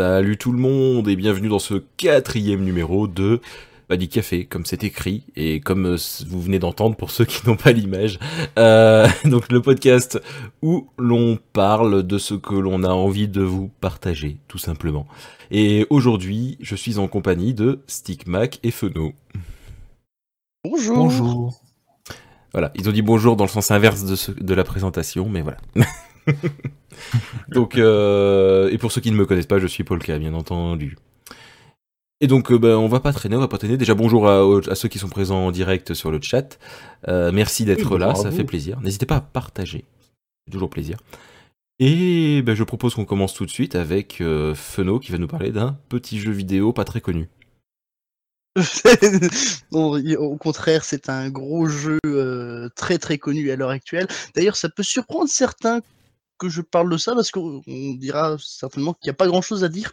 [0.00, 3.42] Salut tout le monde et bienvenue dans ce quatrième numéro de
[3.90, 7.56] Badi Café, comme c'est écrit et comme euh, vous venez d'entendre pour ceux qui n'ont
[7.56, 8.18] pas l'image.
[8.58, 10.18] Euh, donc le podcast
[10.62, 15.06] où l'on parle de ce que l'on a envie de vous partager, tout simplement.
[15.50, 19.12] Et aujourd'hui, je suis en compagnie de Stickmac et Feno.
[20.64, 20.96] Bonjour.
[20.96, 21.60] Bonjour.
[22.52, 25.42] Voilà, ils ont dit bonjour dans le sens inverse de, ce- de la présentation, mais
[25.42, 25.58] voilà.
[27.48, 30.96] donc, euh, et pour ceux qui ne me connaissent pas, je suis Polka, bien entendu.
[32.20, 33.76] Et donc, euh, ben, on va pas traîner, on va pas traîner.
[33.76, 36.58] Déjà, bonjour à, ceux qui sont présents en direct sur le chat.
[37.08, 38.80] Euh, merci d'être Oui, là, ça fait plaisir.
[38.82, 39.84] N'hésitez pas à partager,
[40.46, 40.98] c'est toujours plaisir.
[41.82, 45.26] Et ben, je propose qu'on commence tout de suite avec euh, Feno qui va nous
[45.26, 47.28] parler d'un petit jeu vidéo pas très connu.
[49.72, 54.08] Non, au contraire, c'est un gros jeu euh, très très connu à l'heure actuelle.
[54.34, 55.80] D'ailleurs, ça peut surprendre certains
[56.40, 59.42] que je parle de ça parce qu'on on dira certainement qu'il n'y a pas grand
[59.42, 59.92] chose à dire.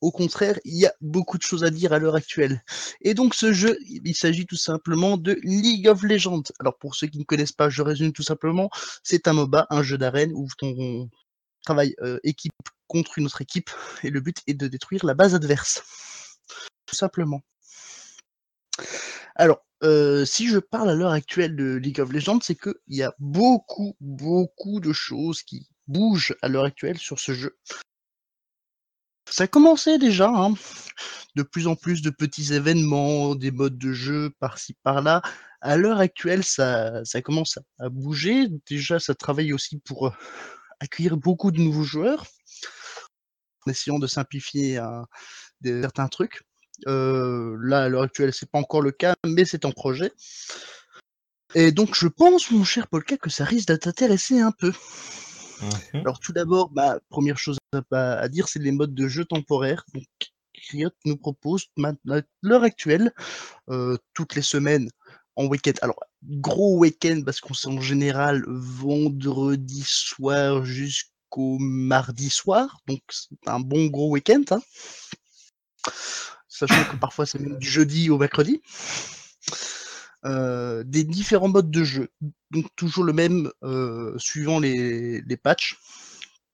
[0.00, 2.62] Au contraire, il y a beaucoup de choses à dire à l'heure actuelle.
[3.00, 6.42] Et donc, ce jeu, il s'agit tout simplement de League of Legends.
[6.60, 8.68] Alors, pour ceux qui ne connaissent pas, je résume tout simplement
[9.02, 11.08] c'est un MOBA, un jeu d'arène où on
[11.64, 12.52] travaille euh, équipe
[12.86, 13.70] contre une autre équipe
[14.02, 15.82] et le but est de détruire la base adverse.
[16.84, 17.40] Tout simplement.
[19.36, 23.02] Alors, euh, si je parle à l'heure actuelle de League of Legends, c'est qu'il y
[23.02, 27.56] a beaucoup, beaucoup de choses qui bougent à l'heure actuelle sur ce jeu.
[29.30, 30.54] Ça commençait déjà, hein,
[31.34, 35.22] de plus en plus de petits événements, des modes de jeu par-ci par-là.
[35.60, 38.48] À l'heure actuelle, ça, ça commence à, bouger.
[38.68, 40.12] Déjà, ça travaille aussi pour euh,
[40.80, 42.26] accueillir beaucoup de nouveaux joueurs,
[43.66, 44.80] en essayant de simplifier
[45.62, 46.42] des- certains trucs.
[46.86, 50.12] Euh, là, à l'heure actuelle, c'est pas encore le cas, mais c'est en projet.
[51.54, 54.72] Et donc, je pense, mon cher Polka, que ça risque de t'intéresser un peu.
[55.94, 57.58] Alors, tout d'abord, bah, première chose
[57.92, 59.84] à, dire, c'est les modes de jeu temporaires.
[59.94, 60.06] Donc,
[60.70, 61.92] Riot nous propose à
[62.42, 63.12] l'heure actuelle,
[63.68, 64.88] euh, toutes les semaines,
[65.36, 65.72] en week-end.
[65.82, 72.78] Alors, gros week-end, parce qu'on sait en général vendredi soir jusqu'au mardi soir.
[72.86, 74.42] Donc, c'est un bon gros week-end.
[74.50, 74.62] hein.
[76.48, 78.62] Sachant que parfois, c'est même du jeudi au mercredi.
[80.26, 82.08] Euh, des différents modes de jeu.
[82.50, 85.76] Donc, toujours le même, euh, suivant les, les patchs.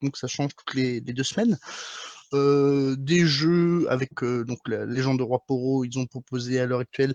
[0.02, 1.58] Donc, ça change toutes les, deux semaines.
[2.32, 6.80] Euh, des jeux avec donc la légende de roi Poro, ils ont proposé à l'heure
[6.80, 7.14] actuelle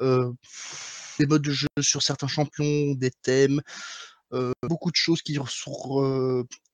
[0.00, 3.60] des modes de jeu sur certains champions, des thèmes,
[4.62, 5.36] beaucoup de choses qui,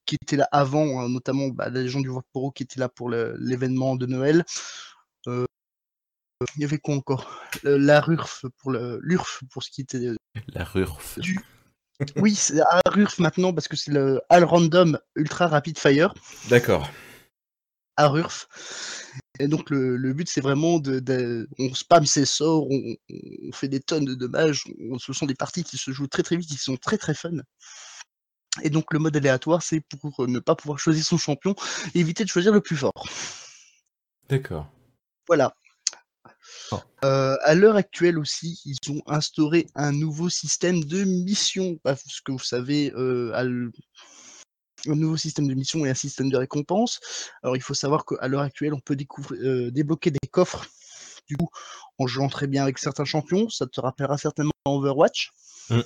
[0.06, 2.88] qui étaient là avant, hein, notamment bah, la légende du roi Poro qui était là
[2.88, 4.44] pour l'événement de Noël.
[6.44, 7.42] Euh, il y avait quoi encore?
[7.64, 10.10] Euh, La RURF pour le l'URF pour ce qui était
[10.48, 11.18] La RURF.
[11.18, 11.38] du.
[12.16, 16.12] Oui, c'est à RURF maintenant parce que c'est le All Random Ultra Rapid Fire.
[16.48, 16.90] D'accord.
[17.96, 18.48] à Rurf.
[19.38, 22.96] Et donc le, le but c'est vraiment de, de- on spam ses sorts, on,
[23.48, 26.22] on fait des tonnes de dommages, on- ce sont des parties qui se jouent très
[26.24, 27.30] très vite, qui sont très très fun.
[28.62, 31.54] Et donc le mode aléatoire c'est pour ne pas pouvoir choisir son champion
[31.94, 32.92] et éviter de choisir le plus fort.
[34.28, 34.68] D'accord.
[35.28, 35.54] Voilà.
[36.72, 36.80] Oh.
[37.04, 41.78] Euh, à l'heure actuelle aussi, ils ont instauré un nouveau système de mission.
[41.82, 43.70] Parce que vous savez, euh, à l-
[44.86, 47.00] un nouveau système de mission et un système de récompense.
[47.42, 50.66] Alors il faut savoir qu'à l'heure actuelle, on peut découvrir, euh, débloquer des coffres.
[51.26, 51.48] Du coup,
[51.98, 55.32] en jouant très bien avec certains champions, ça te rappellera certainement Overwatch.
[55.70, 55.80] Mm.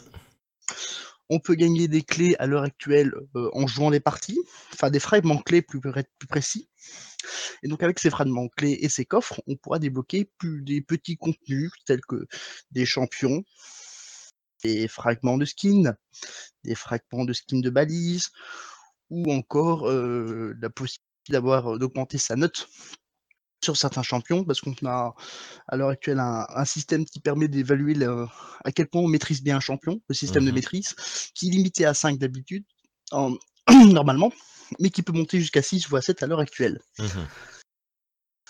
[1.31, 4.41] On peut gagner des clés à l'heure actuelle euh, en jouant les parties,
[4.73, 5.81] enfin des fragments clés plus
[6.29, 6.68] précis.
[7.63, 11.17] Et donc avec ces fragments clés et ces coffres, on pourra débloquer plus des petits
[11.17, 12.27] contenus tels que
[12.71, 13.43] des champions,
[14.65, 15.95] des fragments de skins,
[16.65, 18.31] des fragments de skins de balises,
[19.11, 22.69] ou encore euh, la possibilité d'avoir euh, d'augmenter sa note
[23.63, 25.15] sur certains champions, parce qu'on a
[25.67, 27.97] à l'heure actuelle un, un système qui permet d'évaluer
[28.65, 30.55] à quel point on maîtrise bien un champion, le système de Mhm.
[30.57, 30.95] maîtrise,
[31.35, 32.65] qui est limité à 5 d'habitude,
[33.11, 33.35] en-
[33.93, 34.33] normalement,
[34.79, 36.81] mais qui peut monter jusqu'à 6 voire 7 à l'heure actuelle.
[36.99, 37.27] Mhm.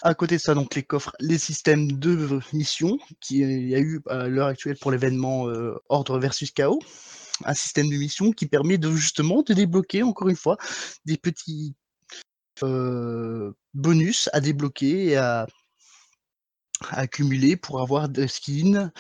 [0.03, 3.81] À côté de ça, donc les coffres, les systèmes de mission qui il y a
[3.81, 6.81] eu à l'heure actuelle pour l'événement euh, Ordre versus Chaos,
[7.45, 10.57] un système de mission qui permet de justement de débloquer encore une fois
[11.05, 11.75] des petits
[12.63, 15.47] euh, bonus à débloquer et à,
[16.91, 18.93] à accumuler pour avoir des skins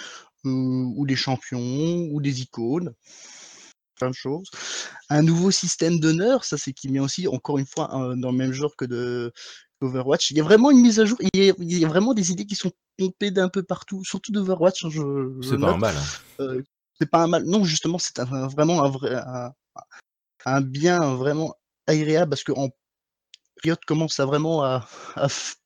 [0.46, 0.48] euh,
[0.96, 2.92] ou des champions ou des icônes
[3.98, 4.48] plein de choses.
[5.10, 8.52] Un nouveau système d'honneur, ça c'est qui met aussi encore une fois dans le même
[8.52, 9.32] genre que de
[9.80, 10.30] Overwatch.
[10.30, 12.14] Il y a vraiment une mise à jour, il y a, il y a vraiment
[12.14, 14.84] des idées qui sont pompées d'un peu partout, surtout d'Overwatch.
[14.84, 15.00] hein, je,
[15.40, 15.96] je C'est pas un mal.
[15.96, 16.02] hein.
[16.40, 16.62] Euh,
[17.00, 17.44] c'est pas un mal.
[17.44, 19.52] Non, justement, c'est un- vraiment un vrai, un,
[20.46, 21.54] un bien vraiment
[21.86, 22.70] agréable parce que en
[23.62, 24.86] Riot commence à vraiment à,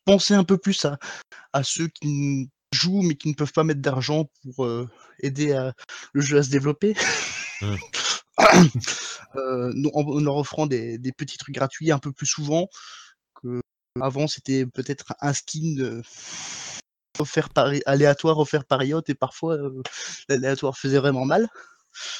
[0.04, 0.98] penser un peu plus à,
[1.52, 4.66] à ceux qui jouent mais qui ne peuvent pas mettre d'argent pour
[5.20, 5.70] aider
[6.12, 6.94] le jeu à se développer.
[7.60, 7.74] Mmh.
[9.34, 12.68] en, leur offrant des, petits trucs gratuits un peu plus souvent
[13.34, 13.60] que
[14.00, 16.00] avant c'était peut-être un skin
[17.18, 19.58] offert par aléatoire offert par Riot et parfois
[20.28, 21.48] l'aléatoire faisait vraiment mal.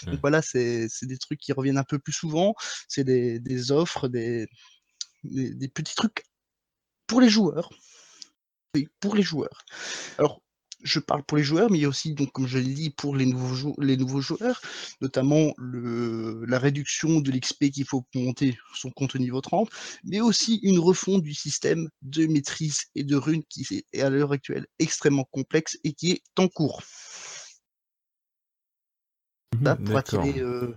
[0.05, 0.19] Donc mmh.
[0.21, 2.55] voilà, c'est des trucs qui reviennent un peu plus souvent.
[2.89, 4.47] C'est des, offres, des,
[5.25, 6.25] des, petits trucs
[7.07, 7.71] pour les joueurs.
[9.01, 9.65] pour les joueurs.
[10.19, 10.43] Alors,
[10.83, 12.91] je parle pour les joueurs, mais il y a aussi, donc, comme je l'ai dit,
[12.91, 14.61] pour les nouveaux, les nouveaux joueurs,
[15.01, 19.69] notamment le, la réduction de l'XP qu'il faut monter son compte au niveau 30,
[20.05, 24.33] mais aussi une refonte du système de maîtrise et de runes qui est à l'heure
[24.33, 26.83] actuelle extrêmement complexe et qui est en cours.
[29.61, 30.75] Mmh pour attirer, euh,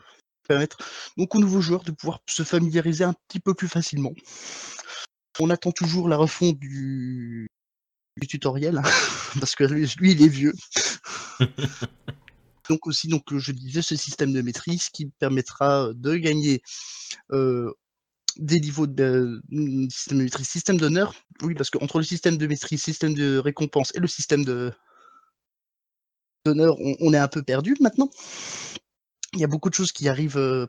[0.48, 0.78] permettre
[1.18, 4.14] donc aux nouveaux joueurs de pouvoir se familiariser un petit peu plus facilement.
[5.40, 7.48] On attend toujours la refonte du,
[8.18, 8.82] du tutoriel,
[9.40, 10.54] parce que lui, il est vieux.
[12.70, 16.62] donc aussi, donc je disais, ce système de maîtrise qui permettra de gagner
[17.32, 17.72] euh,
[18.38, 21.14] des niveaux de euh, système de maîtrise, système d'honneur.
[21.42, 24.72] Oui, parce qu'entre le système de maîtrise, système de récompense et le système de
[26.46, 28.10] d'honneur, on, est un peu perdu maintenant.
[29.34, 30.68] Il y a beaucoup de choses qui arrivent euh,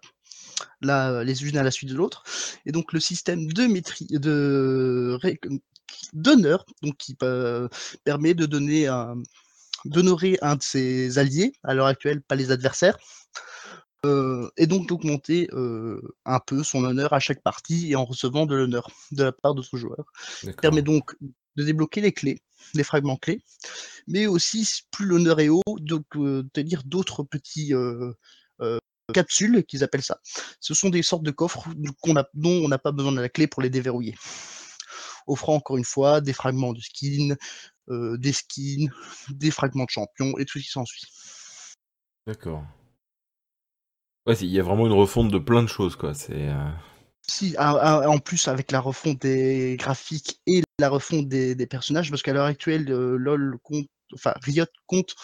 [0.81, 2.25] là, les unes à la suite de l'autre.
[2.65, 5.19] Et donc le système de maîtrise, de
[6.13, 7.17] d'honneur, donc qui
[8.05, 9.17] permet de donner un,
[9.85, 12.97] d'honorer un de ses alliés, à l'heure actuelle pas les adversaires,
[14.05, 18.47] euh, et donc d'augmenter euh, un peu son honneur à chaque partie et en recevant
[18.47, 20.05] de l'honneur de la part de son joueur.
[20.61, 21.17] Permet donc
[21.57, 22.43] de débloquer les clés,
[22.75, 23.43] les fragments clés,
[24.07, 27.73] mais aussi plus l'honneur est haut, donc euh, dire d'autres petits
[29.15, 30.21] capsules qu'ils appellent ça.
[30.61, 33.47] Ce sont des sortes de coffres a, dont on n'a pas besoin de la clé
[33.47, 34.15] pour les déverrouiller
[35.27, 37.37] offrant encore une fois des fragments de skins,
[37.89, 38.91] euh, des skins,
[39.31, 41.05] des fragments de champions et tout ce qui s'ensuit.
[42.27, 42.65] D'accord.
[44.27, 46.13] Ouais, il y a vraiment une refonte de plein de choses, quoi.
[46.15, 46.49] C'est.
[46.49, 46.71] Euh,
[47.29, 52.33] si, en plus avec la refonte des graphiques et la refonte des, personnages, parce qu'à
[52.33, 55.15] l'heure actuelle, euh, LOL compte, enfin Riot compte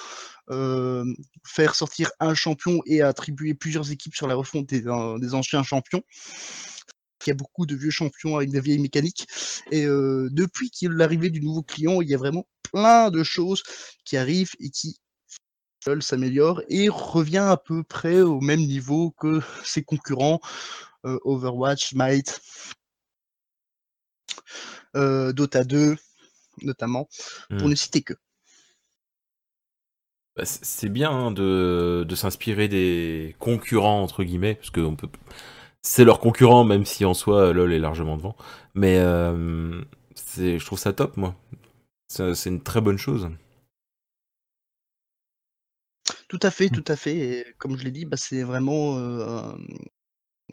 [1.44, 6.02] faire sortir un champion et attribuer plusieurs équipes sur la refonte des anciens champions
[7.26, 9.26] il y a beaucoup de vieux champions avec des vieilles mécaniques.
[9.70, 13.62] Et euh, depuis l'arrivée du nouveau client, il y a vraiment plein de choses
[14.04, 14.98] qui arrivent et qui
[16.00, 20.40] s'améliorent et revient à peu près au même niveau que ses concurrents
[21.04, 22.40] euh, Overwatch, Might,
[24.96, 25.96] euh, Dota 2
[26.62, 27.08] notamment,
[27.48, 27.70] pour mmh.
[27.70, 28.14] ne citer que.
[30.36, 35.08] Bah, c'est bien hein, de, de s'inspirer des concurrents entre guillemets, parce qu'on peut
[35.82, 38.36] c'est leur concurrent, même si en soi LoL est largement devant.
[38.74, 39.82] Mais euh,
[40.36, 41.34] je trouve ça top, moi.
[42.08, 43.30] C'est une très bonne chose.
[46.28, 47.16] Tout à fait, tout à fait.
[47.16, 49.52] Et comme je l'ai dit, bah, c'est vraiment euh,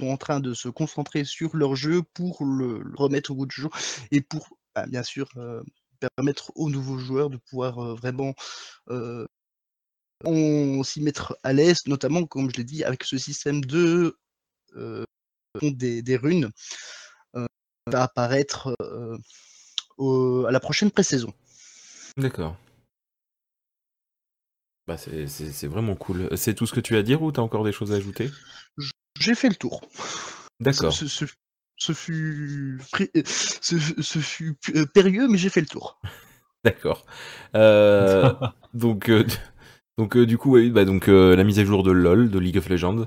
[0.02, 3.72] en train de se concentrer sur leur jeu pour le, remettre au goût du jour
[4.12, 5.62] et pour, bah, bien sûr, euh,
[6.16, 8.34] permettre aux nouveaux joueurs de pouvoir vraiment
[10.84, 14.18] s'y mettre à l'aise, notamment, comme je l'ai dit, avec ce système de
[15.62, 16.50] des, runes
[17.36, 17.46] euh,
[17.88, 21.34] va apparaître euh, à la prochaine pré-saison.
[22.18, 22.56] D'accord.
[24.88, 26.30] Bah c'est vraiment cool.
[26.36, 27.96] C'est tout ce que tu as à dire ou tu as encore des choses à
[27.96, 28.32] ajouter?
[29.20, 29.82] J'ai fait le tour.
[30.60, 30.92] D'accord.
[30.92, 31.36] Ce, fut,
[31.78, 31.94] ce,
[34.20, 36.00] fut euh, périlleux, mais j'ai fait le tour.
[36.64, 37.06] D'accord.
[38.74, 39.12] donc,
[39.98, 43.06] donc du coup, bah, donc, la mise à jour de LoL, de League of Legends.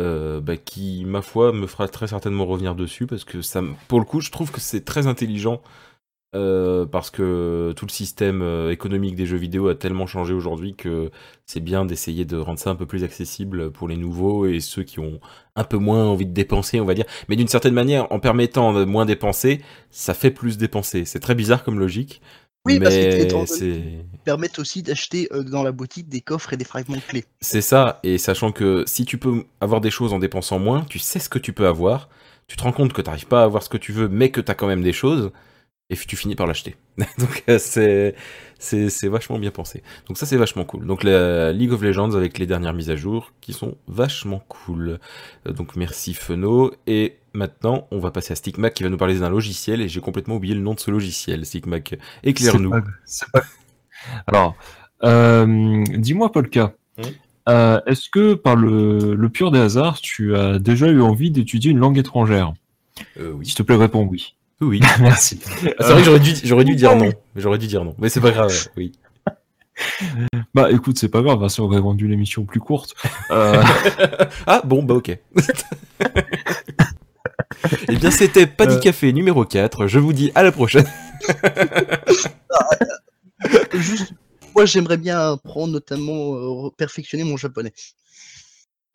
[0.00, 3.98] Euh, bah, qui, ma foi, me fera très certainement revenir dessus parce que ça, pour
[3.98, 5.60] le coup, je trouve que c'est très intelligent
[6.34, 10.74] euh, parce que tout le système euh, économique des jeux vidéo a tellement changé aujourd'hui
[10.74, 11.10] que
[11.44, 14.84] c'est bien d'essayer de rendre ça un peu plus accessible pour les nouveaux et ceux
[14.84, 15.20] qui ont
[15.56, 17.06] un peu moins envie de dépenser, on va dire.
[17.28, 21.04] Mais d'une certaine manière, en permettant de moins dépenser, ça fait plus dépenser.
[21.04, 22.22] C'est très bizarre comme logique,
[22.66, 27.00] oui, parce qu'ils permettent aussi d'acheter euh, dans la boutique des coffres et des fragments
[27.08, 27.24] clés.
[27.40, 30.98] C'est ça, et sachant que si tu peux avoir des choses en dépensant moins, tu
[30.98, 32.08] sais ce que tu peux avoir,
[32.46, 34.30] tu te rends compte que tu n'arrives pas à avoir ce que tu veux, mais
[34.30, 35.30] que tu as quand même des choses,
[35.90, 36.76] et tu finis par l'acheter.
[37.18, 38.14] Donc euh, c'est
[38.58, 39.82] c'est vachement bien pensé.
[40.06, 40.86] Donc ça c'est vachement cool.
[40.86, 44.98] Donc la League of Legends avec les dernières mises à jour qui sont vachement cool.
[45.46, 49.18] Euh, donc merci Feno et maintenant on va passer à Stickmac qui va nous parler
[49.18, 51.44] d'un logiciel et j'ai complètement oublié le nom de ce logiciel.
[51.44, 52.72] Stickmac, éclaire-nous.
[54.26, 54.56] Alors
[55.02, 56.74] euh, dis-moi Polka.
[57.46, 61.78] Est-ce que par le, le, pur des hasards, tu as déjà eu envie d'étudier une
[61.78, 62.52] langue étrangère?
[63.18, 63.44] Oui.
[63.44, 64.36] S'il te plaît, réponds oui.
[64.60, 64.80] Oui.
[65.00, 65.40] Merci.
[65.44, 67.06] Ah, c'est vrai que j'aurais dû, j'aurais dû dire non.
[67.34, 67.94] Mais j'aurais dû dire non.
[67.98, 68.52] Mais c'est pas grave.
[68.76, 68.92] Oui.
[70.52, 72.94] Bah écoute, c'est pas grave, si on aurait rendu l'émission plus courte.
[73.30, 73.62] Euh,
[74.46, 75.18] Ah bon, bah ok.
[77.88, 78.78] Eh bien, c'était Pas Euh.
[78.80, 79.86] Café numéro 4.
[79.86, 80.86] Je vous dis à la prochaine.
[83.72, 84.12] Juste,
[84.54, 87.72] moi, j'aimerais bien apprendre, notamment, euh, perfectionner mon japonais.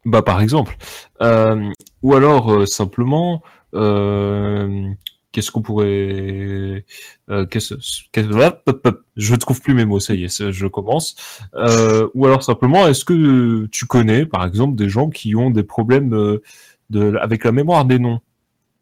[0.05, 0.77] bah par exemple.
[1.21, 1.71] Euh,
[2.03, 3.41] ou alors euh, simplement,
[3.73, 4.87] euh,
[5.35, 6.85] qu'est-ce qu'on pourrait...
[7.29, 7.73] euh, qu'est-ce,
[8.13, 11.15] qu'est-ce- hop, hop, hop, je trouve plus mes mots, ça y est, je commence.
[11.55, 15.63] Euh, ou alors simplement, est-ce que tu connais, par exemple, des gens qui ont des
[15.63, 16.41] problèmes euh,
[16.89, 18.19] de, avec la mémoire des noms?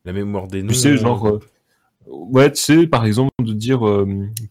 [0.05, 0.69] La mémoire des noms.
[0.69, 1.27] Tu sais, genre...
[1.27, 1.39] euh,
[2.05, 4.05] Ouais, tu sais, par exemple, de dire euh,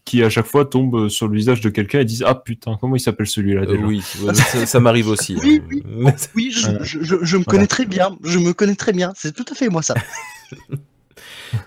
[0.05, 2.95] qui à chaque fois tombe sur le visage de quelqu'un et disent Ah putain, comment
[2.95, 3.85] il s'appelle celui-là Euh, déjà?
[3.85, 4.01] oui,
[4.33, 5.35] ça, ça m'arrive aussi.
[5.43, 5.67] Oui, hein.
[5.69, 5.83] oui.
[5.85, 8.17] Mais- Oui, je, je, je, je me connais très bien.
[8.23, 9.13] Je me connais très bien.
[9.15, 9.93] C'est tout à fait moi ça.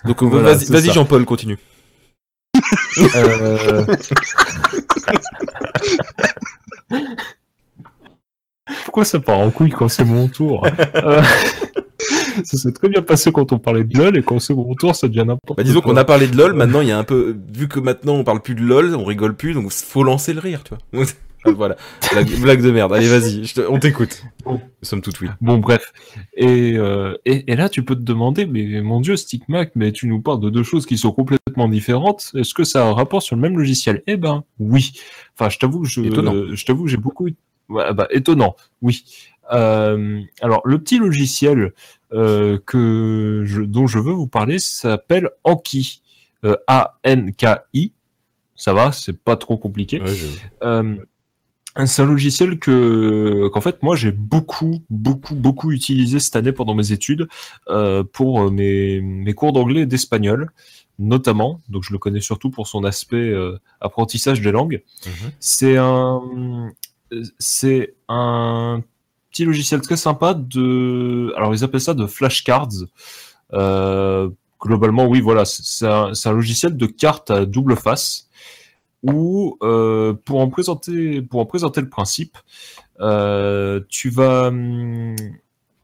[0.04, 0.92] Donc Voilà, vas-y.
[0.92, 1.58] Jean-Paul, continue.
[3.14, 3.84] Euh,
[8.84, 11.22] Pourquoi ça part en couille quand c'est mon tour Euh,
[12.44, 14.94] Ça s'est très bien passé quand on parlait de LOL et quand c'est mon tour,
[14.94, 17.04] ça devient n'importe Bah, disons qu'on a parlé de LOL, maintenant il y a un
[17.04, 20.34] peu, vu que maintenant on parle plus de LOL, on rigole plus, donc faut lancer
[20.34, 21.06] le rire, tu vois.
[21.54, 21.76] Voilà,
[22.12, 22.92] blague, blague de merde.
[22.92, 24.22] Allez, vas-y, on t'écoute.
[24.44, 24.54] Bon.
[24.54, 25.28] Nous sommes tout oui.
[25.40, 25.92] Bon, bref.
[26.36, 30.06] Et, euh, et, et là, tu peux te demander, mais mon dieu, Stickmac, mais tu
[30.08, 32.30] nous parles de deux choses qui sont complètement différentes.
[32.34, 34.02] Est-ce que ça a un rapport sur le même logiciel?
[34.06, 34.92] Eh ben, oui.
[35.38, 36.02] Enfin, je t'avoue, je,
[36.54, 37.28] je t'avoue, j'ai beaucoup.
[37.68, 39.04] Ouais, bah, étonnant, oui.
[39.52, 41.72] Euh, alors, le petit logiciel
[42.12, 46.02] euh, que je, dont je veux vous parler s'appelle Anki.
[46.68, 47.92] A-N-K-I.
[48.54, 50.00] Ça va, c'est pas trop compliqué.
[50.00, 50.96] Ouais, je-
[51.84, 56.74] c'est un logiciel que qu'en fait moi j'ai beaucoup beaucoup beaucoup utilisé cette année pendant
[56.74, 57.28] mes études
[57.68, 60.50] euh, pour euh, mes, mes cours d'anglais et d'espagnol
[60.98, 61.60] notamment.
[61.68, 64.82] Donc je le connais surtout pour son aspect euh, apprentissage des langues.
[65.06, 65.30] Mhm.
[65.38, 66.72] c'est un
[67.38, 68.82] c'est un
[69.30, 72.86] petit logiciel très sympa de alors ils appellent ça de flashcards.
[73.52, 74.30] Euh,
[74.60, 78.28] globalement oui voilà c'est c'est un, c'est un logiciel de cartes à double face
[79.06, 82.36] où euh, pour en présenter pour en présenter le principe
[83.00, 85.14] euh, tu vas hum,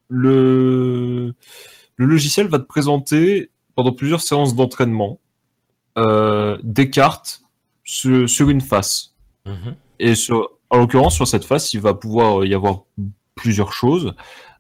[0.09, 1.35] le
[1.97, 5.19] le logiciel va te présenter pendant plusieurs séances d'entraînement
[5.99, 7.43] euh, des cartes
[7.85, 9.13] sur, sur une face
[9.47, 9.75] Mhm.
[9.99, 12.85] et sur, en l'occurrence, sur cette face, il va pouvoir y avoir
[13.35, 14.15] plusieurs choses.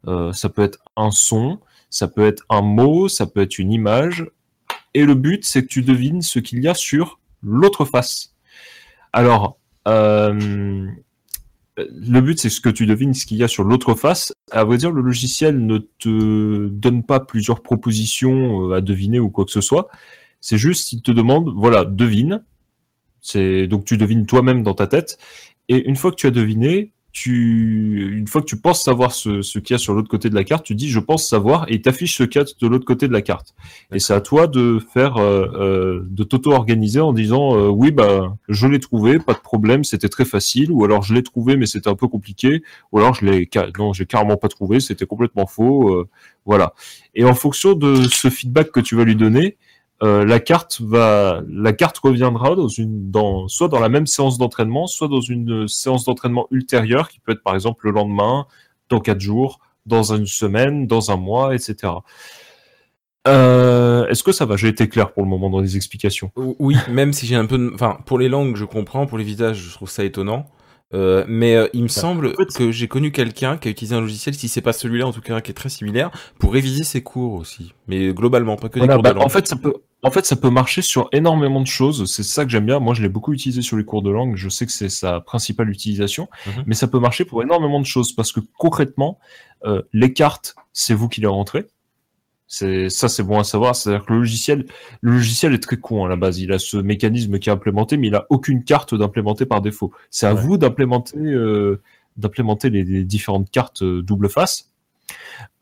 [0.08, 3.72] Euh, ça peut être un son, ça peut être un mot, ça peut être une
[3.72, 4.26] image.
[4.94, 8.34] Et le but, c'est que tu devines ce qu'il y a sur l'autre face.
[9.12, 10.86] Alors, euh,
[11.76, 14.32] le but, c'est ce que tu devines ce qu'il y a sur l'autre face.
[14.50, 19.30] À vrai dire, le logiciel ne te donne pas plusieurs propositions euh, à deviner ou
[19.30, 19.88] quoi que ce soit.
[20.40, 22.44] C'est juste, il te demande, voilà, devine.
[23.34, 25.18] Donc tu devines toi-même dans ta tête.
[25.68, 29.42] Et une fois que tu as deviné, tu, une fois que tu penses savoir ce,
[29.42, 31.68] ce qu'il y a sur l'autre côté de la carte, tu dis je pense savoir
[31.68, 33.54] et il t'affiche ce qu'il y a de l'autre côté de la carte.
[33.92, 38.34] Et c'est à toi de faire, euh, euh, de t'auto-organiser en disant euh, oui bah
[38.48, 41.66] je l'ai trouvé, pas de problème, c'était très facile, ou alors je l'ai trouvé mais
[41.66, 45.46] c'était un peu compliqué, ou alors je l'ai, non j'ai carrément pas trouvé, c'était complètement
[45.46, 46.08] faux, euh,
[46.46, 46.72] voilà.
[47.14, 49.58] Et en fonction de ce feedback que tu vas lui donner,
[50.02, 54.36] euh, la carte va, la carte reviendra dans une, dans, soit dans la même séance
[54.38, 58.46] d'entraînement, soit dans une séance d'entraînement ultérieure qui peut être par exemple le lendemain,
[58.88, 61.92] dans quatre jours, dans une semaine, dans un mois, etc.
[63.28, 64.56] Euh, Est-ce que ça va?
[64.56, 66.32] J'ai été clair pour le moment dans les explications.
[66.36, 67.70] Oui, même si j'ai un peu de...
[67.74, 70.46] Enfin, pour les langues, je comprends, pour les visages, je trouve ça étonnant.
[70.94, 74.00] Euh, mais euh, il me semble fait- que j'ai connu quelqu'un qui a utilisé un
[74.02, 77.02] logiciel, si c'est pas celui-là en tout cas, qui est très similaire, pour réviser ses
[77.02, 77.72] cours aussi.
[77.86, 79.24] Mais globalement, pas que des Voilà, cours bah, de langue.
[79.24, 82.10] en fait, ça peut, en fait, ça peut marcher sur énormément de choses.
[82.10, 82.80] C'est ça que j'aime bien.
[82.80, 84.34] Moi, je l'ai beaucoup utilisé sur les cours de langue.
[84.36, 86.64] Je sais que c'est sa principale utilisation, Mhm.
[86.66, 89.18] mais ça peut marcher pour énormément de choses parce que concrètement,
[89.64, 91.66] euh, les cartes, c'est vous qui les rentrez.
[92.48, 93.74] C'est ça, c'est bon à savoir.
[93.74, 94.66] C'est-à-dire que le logiciel,
[95.00, 96.38] le logiciel est très con à la base.
[96.40, 99.90] Il a ce mécanisme qui est implémenté, mais il a aucune carte d'implémenter par défaut.
[100.10, 100.40] C'est à Ouais.
[100.42, 101.80] vous d'implémenter, euh,
[102.18, 104.68] d'implémenter les, les différentes cartes euh, double face.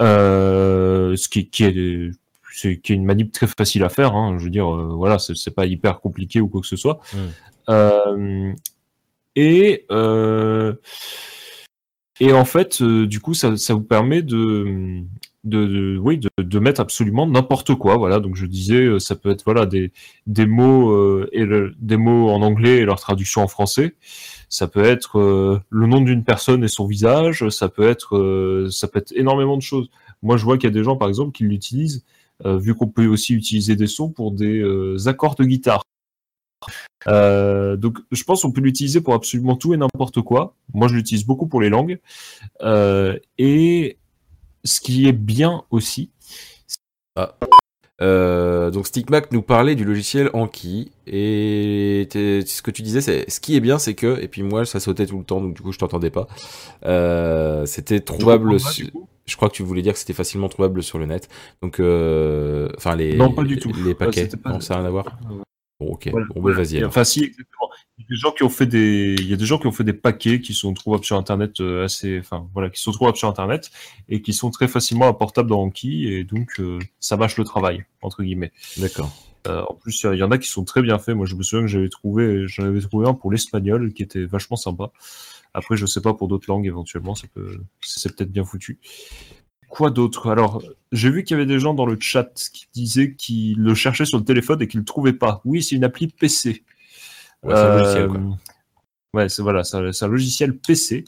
[0.02, 2.11] Euh, ce qui, qui est
[2.52, 4.14] c'est qui est une manip très facile à faire.
[4.14, 4.37] Hein.
[4.38, 7.00] Je veux dire, euh, voilà, c'est pas hyper compliqué ou quoi que ce soit.
[7.12, 7.19] Mm.
[7.69, 8.52] Euh,
[9.37, 10.75] et euh,
[12.19, 15.00] et en fait, euh, du coup, ça, ça vous permet de
[15.45, 17.97] de, de- oui de, de mettre absolument n'importe quoi.
[17.97, 19.92] Voilà, donc je disais, ça peut être voilà des
[20.26, 23.95] des mots et le- des mots en anglais et leur traduction en français.
[24.50, 27.49] Ça peut être euh, le nom d'une personne et son visage.
[27.50, 29.88] Ça peut être euh, ça peut être énormément de choses.
[30.23, 32.04] Moi, je vois qu'il y a des gens, par exemple, qui l'utilisent
[32.44, 35.82] vu qu'on peut aussi utiliser des sons pour des euh, accords de guitare.
[37.09, 40.54] Euh, donc, je pense qu'on peut l'utiliser pour absolument tout et n'importe quoi.
[40.75, 41.99] Moi, je l'utilise beaucoup pour les langues.
[42.62, 43.99] Euh, et
[44.64, 46.11] ce qui est bien aussi,
[48.02, 53.40] Euh, donc Stickmac nous parlait du logiciel Anki et ce que tu disais, c'est ce
[53.40, 55.61] qui est bien, c'est que et puis moi ça sautait tout le temps, donc du
[55.61, 56.26] coup je t'entendais pas.
[56.87, 58.56] Euh, c'était trouvable.
[58.56, 61.28] comprends Je crois que tu voulais dire que c'était facilement trouvable sur le net.
[61.62, 63.72] Donc euh, enfin les Non, pas du tout.
[63.84, 64.28] les paquets.
[64.42, 65.18] pas- Non, ça n'a rien à voir.
[65.78, 66.08] Bon ok.
[66.10, 66.84] Voilà, bon bah vas-y.
[66.84, 67.70] Enfin, si, exactement.
[67.96, 69.66] Il y a des gens qui ont fait des, il y a des gens qui
[69.66, 72.92] ont fait des paquets qui sont trouvables sur Internet euh, assez, enfin, voilà, qui sont
[72.92, 73.70] trouvables sur Internet
[74.08, 77.84] et qui sont très facilement apportables dans Anki et donc euh, ça mâche le travail
[78.02, 78.52] entre guillemets.
[78.78, 79.10] D'accord.
[79.46, 81.14] Euh, en plus, il y en a qui sont très bien faits.
[81.16, 84.25] Moi, je me souviens que j'avais trouvé, j'en avais trouvé un pour l'espagnol qui était
[84.26, 84.90] vachement sympa.
[85.54, 88.78] Après, je sais pas pour d'autres langues éventuellement, ça peut, c'est peut-être bien foutu.
[89.69, 90.28] Quoi d'autre?
[90.30, 93.75] Alors, j'ai vu qu'il y avait des gens dans le chat qui disaient qu'ils le
[93.75, 95.40] cherchaient sur le téléphone et qu'ils le trouvaient pas.
[95.45, 96.64] Oui, c'est une appli PC.
[97.42, 98.19] Ouais, c'est un logiciel, quoi.
[98.19, 98.30] Euh,
[99.12, 101.04] Ouais, c'est voilà, c'est un, logiciel PC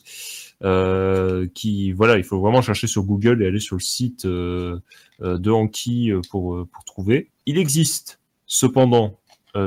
[0.64, 4.80] euh, qui, voilà, il faut vraiment chercher sur Google et aller sur le site euh,
[5.20, 7.30] de Anki pour pour trouver.
[7.46, 9.20] Il existe cependant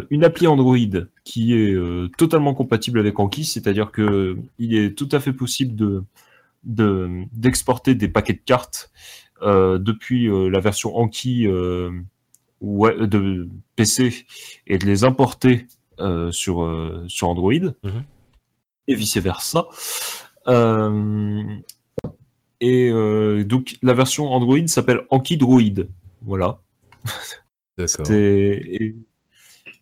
[0.09, 0.77] une appli Android
[1.23, 5.75] qui est euh, totalement compatible avec Anki, c'est-à-dire que il est tout à fait possible
[5.75, 6.03] de
[6.63, 8.91] de d'exporter des paquets de cartes
[9.43, 11.91] euh, depuis euh, la version Anki euh,
[12.61, 14.25] ouais, de PC
[14.65, 15.67] et de les importer
[15.99, 18.03] euh, sur euh, sur Android Mhm.
[18.87, 19.67] et vice versa.
[20.47, 21.43] Euh,
[22.61, 25.87] et euh, donc la version Android s'appelle Anki Droid.
[26.23, 26.59] Voilà.
[27.77, 28.09] D'accord.
[28.11, 28.95] Et,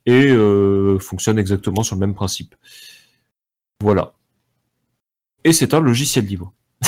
[0.05, 2.55] et, euh, fonctionne exactement sur le même principe.
[3.81, 4.13] Voilà.
[5.43, 6.53] Et c'est un logiciel libre.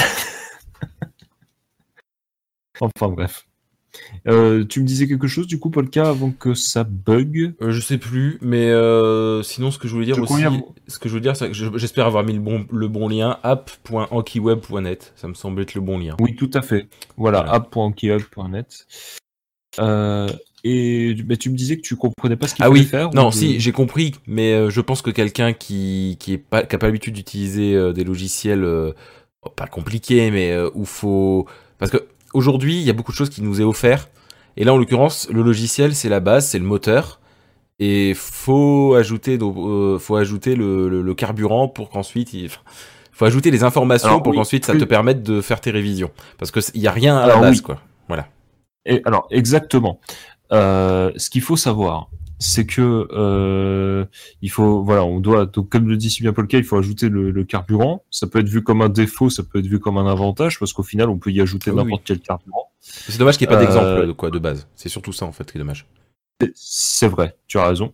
[2.79, 3.45] enfin bref.
[4.27, 7.53] Euh, tu me disais quelque chose du coup, Polka, avant que ça bug?
[7.61, 10.43] Euh, je sais plus, mais euh, sinon ce que je voulais dire Je aussi,
[10.87, 13.07] ce que je voulais dire, c'est que je- j'espère avoir mis le bon, le bon
[13.07, 15.13] lien app.ankiweb.net.
[15.15, 16.17] Ça me semble être le bon lien.
[16.19, 16.89] Oui, tout à fait.
[17.15, 17.53] Voilà, Voilà.
[17.53, 18.85] app.ankiweb.net.
[20.67, 23.11] Et mais tu me disais que tu comprenais pas ce qu'il Ah fallait oui, faire
[23.13, 26.75] non, si j'ai compris, mais euh, je pense que quelqu'un qui qui est pas qui
[26.75, 28.91] a pas l'habitude d'utiliser euh, des logiciels euh,
[29.55, 31.45] pas compliqués, mais euh, où faut
[31.77, 34.09] parce que aujourd'hui il y a beaucoup de choses qui nous est offert,
[34.57, 37.19] et là en l'occurrence le logiciel c'est la base, c'est le moteur,
[37.79, 42.49] et faut ajouter donc, euh, faut ajouter le, le, le carburant pour qu'ensuite il
[43.11, 46.09] faut ajouter les informations Alors, pour oui, qu'ensuite ça te permette de faire tes révisions,
[46.39, 47.61] parce que il y a rien à Alors, la base oui.
[47.61, 47.81] quoi.
[48.07, 48.27] Voilà.
[48.87, 49.99] Et alors, exactement.
[50.51, 54.05] Euh, ce qu'il faut savoir, c'est que euh,
[54.41, 57.09] il faut, voilà, on doit, donc comme le dit si bien Polka, il faut ajouter
[57.09, 58.03] le, le carburant.
[58.11, 60.73] Ça peut être vu comme un défaut, ça peut être vu comme un avantage, parce
[60.73, 62.69] qu'au final, on peut y ajouter Oui, n'importe quel carburant.
[62.81, 64.67] C'est dommage qu'il n'y ait pas Euh, d'exemple de quoi de base.
[64.75, 65.87] C'est surtout ça en fait qui est dommage.
[66.41, 67.93] C'est- C'est vrai, tu as raison.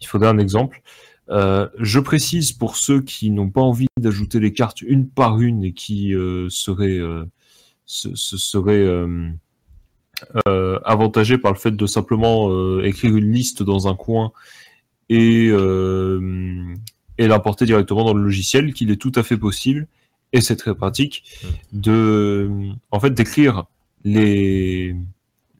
[0.00, 0.82] Il faudrait un exemple.
[1.28, 5.62] Euh, je précise pour ceux qui n'ont pas envie d'ajouter les cartes une par une
[5.64, 7.24] et qui euh, seraient, euh,
[7.86, 8.84] se, se seraient
[10.48, 14.32] euh, avantagés par le fait de simplement euh, écrire une liste dans un coin
[15.08, 16.74] et, euh,
[17.18, 19.86] et l'importer directement dans le logiciel, qu'il est tout à fait possible
[20.32, 21.24] et c'est très pratique
[21.72, 22.50] de,
[22.90, 23.64] en fait, d'écrire
[24.04, 24.94] les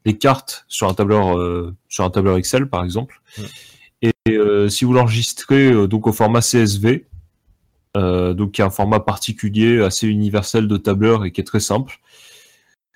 [0.03, 1.37] les cartes sur un tableur
[1.87, 3.21] sur un tableur Excel par exemple.
[3.37, 3.43] Mm.
[4.01, 7.05] Et si vous l'enregistrez donc au format CSV,
[7.93, 11.99] donc qui est un format particulier, assez universel de tableur et qui est très simple,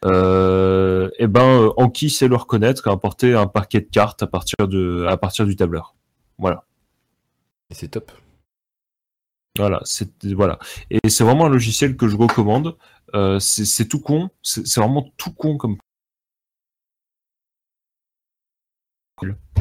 [0.06, 4.28] euh, et ben euh, Anki sait le reconnaître et importer un paquet de cartes à
[4.28, 5.96] partir de à partir du tableur.
[6.38, 6.66] Voilà.
[7.70, 8.12] Et c'est top.
[9.58, 12.76] Voilà, c'est voilà, et c'est vraiment un logiciel que je recommande.
[13.14, 15.78] Euh, c'est tout con, c'est vraiment tout con comme.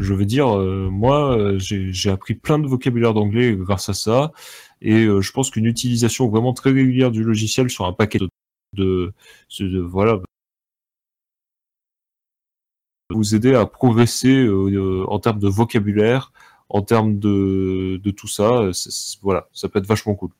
[0.00, 4.32] Je veux dire, euh, moi, euh, j'ai appris plein de vocabulaire d'anglais grâce à ça,
[4.80, 8.28] et euh, je pense qu'une utilisation vraiment très régulière du logiciel sur un paquet de,
[8.72, 9.12] de,
[9.60, 10.18] de- voilà
[13.14, 16.32] vous aider à progresser euh, euh, en termes de vocabulaire,
[16.68, 18.70] en termes de, de tout ça.
[18.72, 20.30] c'est- voilà, ça peut être vachement cool.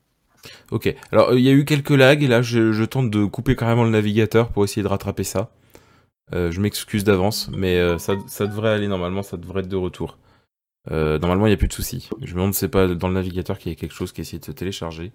[0.71, 0.95] Ok.
[1.13, 3.57] Alors euh, il y a eu quelques lags et là je, je tente de couper
[3.57, 5.51] carrément le navigateur pour essayer de rattraper ça.
[6.33, 9.77] Euh, je m'excuse d'avance, mais euh, ça, ça devrait aller normalement, ça devrait être de
[9.77, 10.19] retour.
[10.91, 12.09] Euh, normalement il n'y a plus de soucis.
[12.23, 14.39] Je me demande c'est pas dans le navigateur qu'il y a quelque chose qui essaie
[14.39, 15.13] de se télécharger.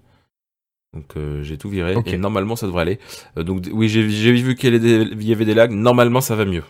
[0.95, 2.07] Donc euh, j'ai tout viré Ok.
[2.07, 2.99] et normalement ça devrait aller.
[3.37, 5.71] Euh, donc oui j'ai vu qu'il y avait des lags.
[5.71, 6.63] Normalement ça va mieux.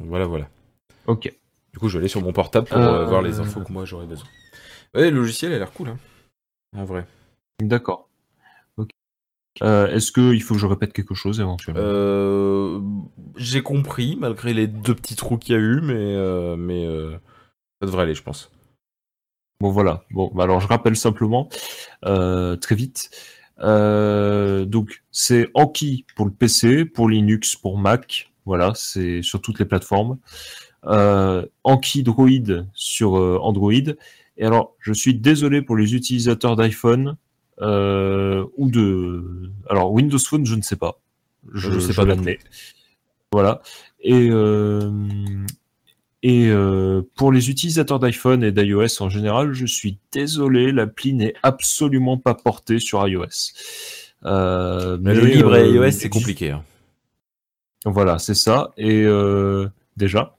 [0.00, 0.48] Donc, voilà voilà.
[1.06, 1.32] Ok.
[1.72, 3.84] Du coup je vais aller sur mon portable pour euh, voir les infos que moi
[3.84, 4.26] j'aurais besoin.
[4.94, 5.98] Ouais le logiciel a l'air cool hein.
[6.76, 7.06] En vrai.
[7.60, 8.08] D'accord.
[8.76, 8.90] Ok.
[9.62, 11.82] Euh, Est-ce qu'il faut que je répète quelque chose éventuellement?
[11.82, 12.80] Euh,
[13.36, 17.12] J'ai compris, malgré les deux petits trous qu'il y a eu, mais, euh, mais euh,
[17.80, 18.50] ça devrait aller, je pense.
[19.60, 20.04] Bon voilà.
[20.10, 21.48] Bon, bah alors je rappelle simplement
[22.06, 23.10] euh, très vite.
[23.58, 28.29] Euh, donc c'est Anki pour le PC, pour Linux, pour Mac.
[28.46, 30.18] Voilà, c'est sur toutes les plateformes.
[30.86, 33.72] Euh, Anki Droid sur euh, Android.
[34.38, 37.16] Et alors, je suis désolé pour les utilisateurs d'iPhone
[37.60, 39.50] euh, ou de.
[39.68, 41.00] Alors Windows Phone, je ne sais pas.
[41.52, 42.38] Je sais pas l'admets.
[43.32, 43.60] Voilà.
[44.00, 44.30] Et
[46.22, 46.50] et
[47.16, 52.34] pour les utilisateurs d'iPhone et d'iOS en général, je suis désolé, l'appli n'est absolument pas
[52.34, 53.52] portée sur iOS.
[54.24, 56.50] Mais le libre et iOS, c'est compliqué.
[56.50, 56.62] hein.
[57.84, 58.72] Voilà, c'est ça.
[58.76, 60.36] Et euh, déjà.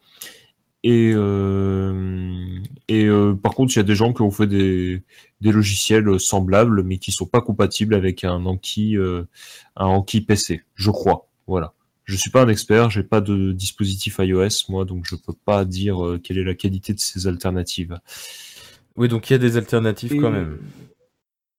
[0.83, 5.03] Et, euh, et euh, par contre, il y a des gens qui ont fait des,
[5.39, 9.23] des logiciels semblables, mais qui sont pas compatibles avec un Anki, euh,
[9.75, 11.27] un Anki PC, je crois.
[11.47, 11.73] Voilà.
[12.05, 15.65] Je suis pas un expert, j'ai pas de dispositif iOS moi, donc je peux pas
[15.65, 17.99] dire euh, quelle est la qualité de ces alternatives.
[18.97, 20.57] Oui, donc il y a des alternatives quand même.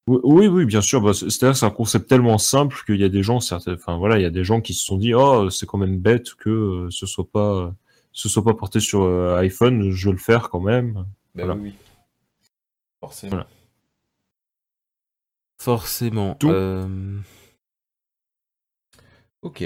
[0.09, 1.01] Oui, oui, oui, bien sûr.
[1.01, 3.75] Bah, c'est- C'est-à-dire que c'est un concept tellement simple qu'il y a des gens, certains,
[3.75, 5.99] enfin voilà, il y a des gens qui se sont dit, oh, c'est quand même
[5.99, 7.73] bête que euh, ce soit pas,
[8.13, 9.91] ce soit pas porté sur euh, iPhone.
[9.91, 11.07] Je vais le faire quand même.
[11.35, 11.55] Voilà.
[11.55, 11.75] oui, oui.
[13.01, 13.31] Forcément.
[13.31, 13.47] Voilà.
[15.61, 16.35] Forcément.
[16.35, 16.51] Tout.
[16.51, 17.19] euh,
[19.43, 19.65] Ok.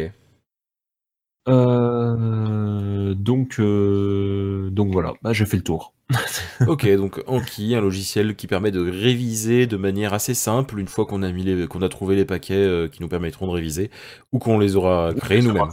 [1.48, 5.94] Euh, donc, euh, donc voilà, bah, j'ai fait le tour.
[6.66, 11.06] Ok, donc Anki, un logiciel qui permet de réviser de manière assez simple une fois
[11.06, 13.90] qu'on a mis les, qu'on a trouvé les paquets euh, qui nous permettront de réviser
[14.32, 15.68] ou qu'on les aura créés nous-mêmes.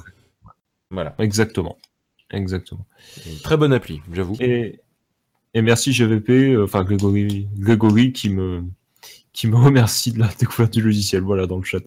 [0.92, 1.16] Voilà.
[1.20, 1.78] Exactement,
[2.30, 2.86] exactement.
[3.26, 4.36] Une très bonne appli, j'avoue.
[4.40, 4.82] Et,
[5.54, 8.64] et merci GVP, enfin Grégory, Grégory qui me,
[9.32, 11.22] qui me remercie de la découverte du logiciel.
[11.22, 11.84] Voilà dans le chat.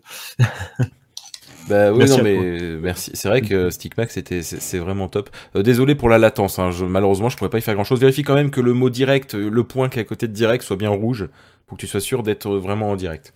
[1.69, 3.11] Bah oui, Merci non mais merci.
[3.15, 5.31] C'est vrai que StickMac c'était c'est vraiment top.
[5.57, 6.59] Euh, désolé pour la latence.
[6.59, 6.71] Hein.
[6.71, 7.99] Je, malheureusement, je pourrais pas y faire grand chose.
[8.01, 10.33] Vérifie quand même que le mot direct, euh, le point qui est à côté de
[10.33, 11.29] direct, soit bien rouge
[11.67, 13.35] pour que tu sois sûr d'être vraiment en direct.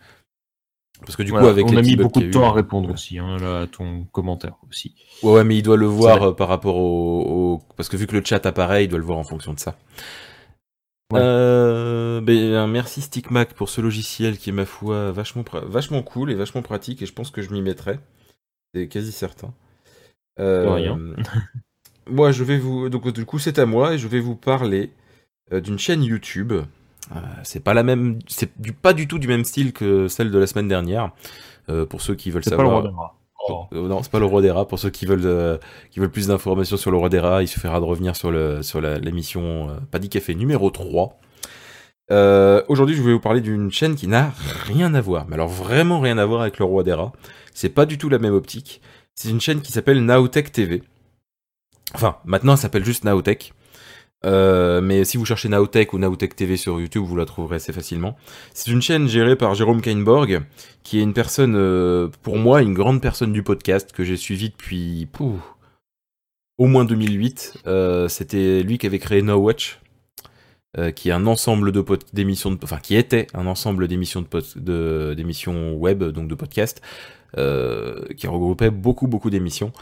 [1.00, 2.90] Parce que du Voilà, coup, avec on a mis beaucoup de eu- temps à répondre
[2.92, 4.94] aussi, hein, là, à ton commentaire aussi.
[5.22, 8.06] Ouais, ouais, mais il doit le voir euh, par rapport au, au- Parce que vu
[8.06, 9.76] que le chat apparaît, il doit le voir en fonction de ça.
[11.12, 11.18] Ouais.
[11.20, 16.34] Euh, ben, merci StickMac pour ce logiciel qui est, ma foi, vachement, vachement cool et
[16.34, 17.98] vachement pratique, et je pense que je m'y mettrai.
[18.74, 19.52] C'est quasi certain.
[20.38, 20.98] Euh, rien.
[22.08, 22.88] moi, je vais vous.
[22.88, 24.90] Donc, du coup, c'est à moi, et je vais vous parler
[25.52, 26.52] euh, d'une chaîne YouTube.
[26.52, 28.18] Euh, c'est pas la même.
[28.28, 31.12] C'est du, pas du tout du même style que celle de la semaine dernière.
[31.88, 32.82] Pour ceux qui veulent C'est pas le savoir.
[32.82, 33.14] roi d'un rat.
[33.48, 33.66] Oh.
[33.72, 34.66] Non, c'est pas le roi des rats.
[34.66, 35.56] Pour ceux qui veulent, euh,
[35.92, 38.60] qui veulent plus d'informations sur le roi des rats, il suffira de revenir sur, le,
[38.62, 41.16] sur la- l'émission euh, Paddy Café numéro 3.
[42.10, 44.32] Euh, Aujourd'hui, je vais vous parler d'une chaîne qui n'a
[44.66, 47.12] rien à voir, mais alors vraiment rien à voir avec le roi des rats.
[47.54, 48.80] C'est pas du tout la même optique.
[49.14, 50.82] C'est une chaîne qui s'appelle Naotech TV.
[51.94, 53.52] Enfin, maintenant, elle s'appelle juste Naotech.
[54.26, 57.72] Euh, mais si vous cherchez Naotech ou Naotech TV sur YouTube, vous la trouverez assez
[57.72, 58.16] facilement.
[58.52, 60.42] C'est une chaîne gérée par Jérôme Kainborg,
[60.82, 64.50] qui est une personne, euh, pour moi, une grande personne du podcast que j'ai suivi
[64.50, 65.08] depuis
[66.58, 67.60] au moins 2008.
[67.66, 69.80] Euh, C'était lui qui avait créé No Watch,
[70.94, 71.72] qui est un ensemble
[72.12, 76.80] d'émissions, enfin qui était un ensemble d'émissions de, d'émissions web, donc de podcasts,
[77.36, 79.72] qui regroupait beaucoup beaucoup d'émissions.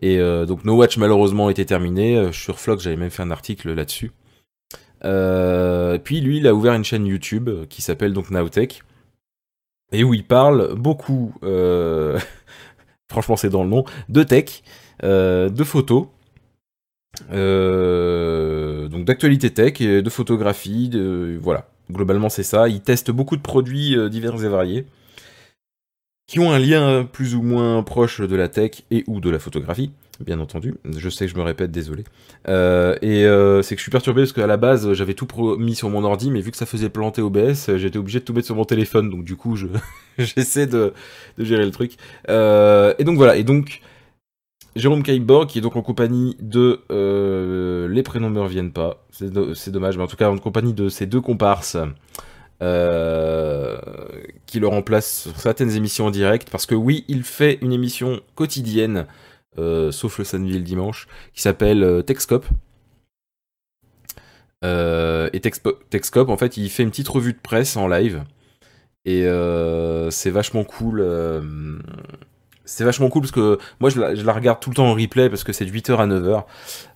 [0.00, 2.16] Et euh, donc No Watch malheureusement était terminé.
[2.16, 4.12] Euh, Sur Flock, j'avais même fait un article là-dessus.
[5.04, 8.82] Euh, puis lui, il a ouvert une chaîne YouTube euh, qui s'appelle donc Nowtech
[9.90, 12.18] et où il parle beaucoup, euh,
[13.10, 14.62] franchement c'est dans le nom, de tech,
[15.02, 16.08] euh, de photos,
[17.32, 21.70] euh, donc d'actualité tech, de photographie, de, voilà.
[21.90, 22.68] Globalement c'est ça.
[22.68, 24.84] Il teste beaucoup de produits euh, divers et variés
[26.28, 29.38] qui ont un lien plus ou moins proche de la tech et ou de la
[29.38, 30.74] photographie, bien entendu.
[30.84, 32.04] Je sais que je me répète, désolé.
[32.48, 35.26] Euh, et euh, c'est que je suis perturbé parce qu'à la base j'avais tout
[35.58, 38.34] mis sur mon ordi, mais vu que ça faisait planter OBS, j'étais obligé de tout
[38.34, 39.66] mettre sur mon téléphone, donc du coup je
[40.18, 40.92] j'essaie de,
[41.38, 41.94] gérer le truc.
[42.28, 43.80] Euh, et donc voilà, et donc
[44.76, 46.82] Jérôme Kaiborg qui est donc en compagnie de
[47.90, 50.74] les prénoms me reviennent pas, c'est do- c'est dommage, mais en tout cas en compagnie
[50.74, 51.78] de ces deux comparses.
[52.62, 53.78] Euh,
[54.46, 58.20] qui le remplacent sur certaines émissions en direct parce que oui il fait une émission
[58.34, 59.06] quotidienne
[59.58, 62.02] euh, sauf le samedi et le dimanche qui s'appelle euh,
[64.64, 68.24] euh, et Techscope, en fait, il fait une petite revue de presse en live.
[69.04, 69.22] Et
[70.10, 71.00] c'est vachement cool.
[72.68, 75.28] Euh, c'est vachement cool parce que moi je la, regarde tout le temps en replay
[75.28, 76.44] parce que c'est de 8h à 9h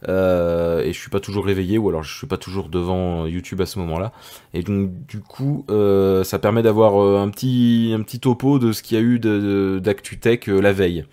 [0.08, 3.60] euh, et je suis pas toujours réveillé ou alors je suis pas toujours devant YouTube
[3.60, 4.12] à ce moment-là.
[4.54, 8.72] Et donc du coup euh, ça permet d'avoir euh, un petit un petit topo de
[8.72, 11.04] ce qu'il y a eu d'ActuTech euh, la veille.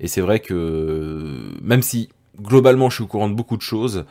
[0.00, 2.08] Et c'est vrai que euh, même si
[2.40, 4.04] globalement je suis au courant de beaucoup de choses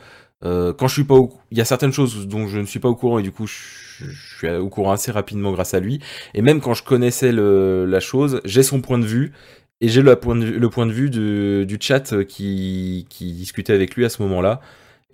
[0.44, 1.32] euh, quand je suis pas au...
[1.50, 3.48] il y a certaines choses dont je ne suis pas au courant et du coup
[3.48, 3.56] je,
[4.04, 5.98] je suis au courant assez rapidement grâce à lui.
[6.34, 9.32] Et même quand je connaissais le, la chose j'ai son point de vue
[9.80, 13.32] et j'ai le point de le point de vue du, du chat euh, qui, qui
[13.32, 14.60] discutait avec lui à ce moment-là.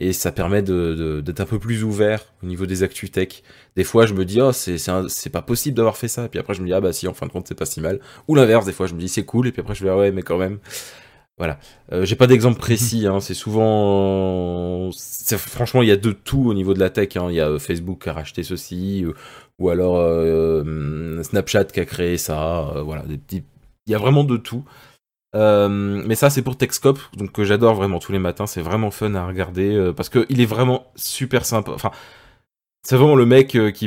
[0.01, 3.43] Et ça permet d'être un peu plus ouvert au niveau des actus tech.
[3.77, 6.29] Des fois, je me dis, oh, c'est pas possible d'avoir fait ça.
[6.29, 7.81] Puis après, je me dis, ah bah si, en fin de compte, c'est pas si
[7.81, 8.01] mal.
[8.27, 9.47] Ou l'inverse, des fois, je me dis, c'est cool.
[9.47, 10.59] Et puis après, je me dis, ah ouais, mais quand même.
[11.39, 11.59] Voilà.
[11.93, 13.07] Euh, J'ai pas d'exemple précis.
[13.07, 13.21] Hein.
[13.21, 14.91] C'est souvent.
[15.37, 17.17] Franchement, il y a de tout au niveau de la tech.
[17.17, 17.27] Hein.
[17.31, 19.05] Il y a euh, Facebook qui a racheté ceci.
[19.05, 19.15] euh,
[19.59, 19.97] Ou alors
[21.25, 22.73] Snapchat qui a créé ça.
[22.85, 23.45] voilà, des petits
[23.87, 24.65] il y a vraiment de tout.
[25.35, 28.47] Euh, mais ça, c'est pour Techscope, donc que j'adore vraiment tous les matins.
[28.47, 31.73] C'est vraiment fun à regarder euh, parce que il est vraiment super sympa.
[31.73, 31.91] Enfin,
[32.83, 33.87] c'est vraiment le mec euh, qui.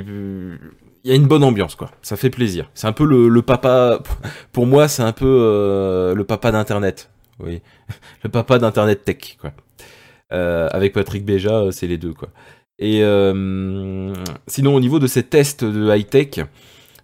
[1.04, 1.92] Il y a une bonne ambiance, quoi.
[2.02, 2.70] Ça fait plaisir.
[2.74, 4.02] C'est un peu le, papa.
[4.52, 7.10] Pour moi, c'est un peu le papa d'Internet.
[7.40, 7.62] Oui,
[8.24, 9.54] le papa d'Internet Tech, quoi.
[10.30, 12.30] Avec Patrick Béja, c'est les deux, quoi.
[12.80, 13.02] Et
[14.48, 16.40] sinon, au niveau de ces tests de high tech,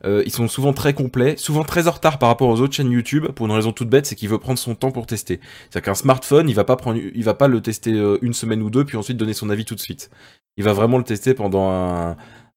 [0.05, 2.91] euh, ils sont souvent très complets, souvent très en retard par rapport aux autres chaînes
[2.91, 5.39] YouTube, pour une raison toute bête, c'est qu'il veut prendre son temps pour tester.
[5.69, 8.61] C'est-à-dire qu'un smartphone, il va pas prendre, il va pas le tester euh, une semaine
[8.61, 10.09] ou deux, puis ensuite donner son avis tout de suite.
[10.57, 11.71] Il va vraiment le tester pendant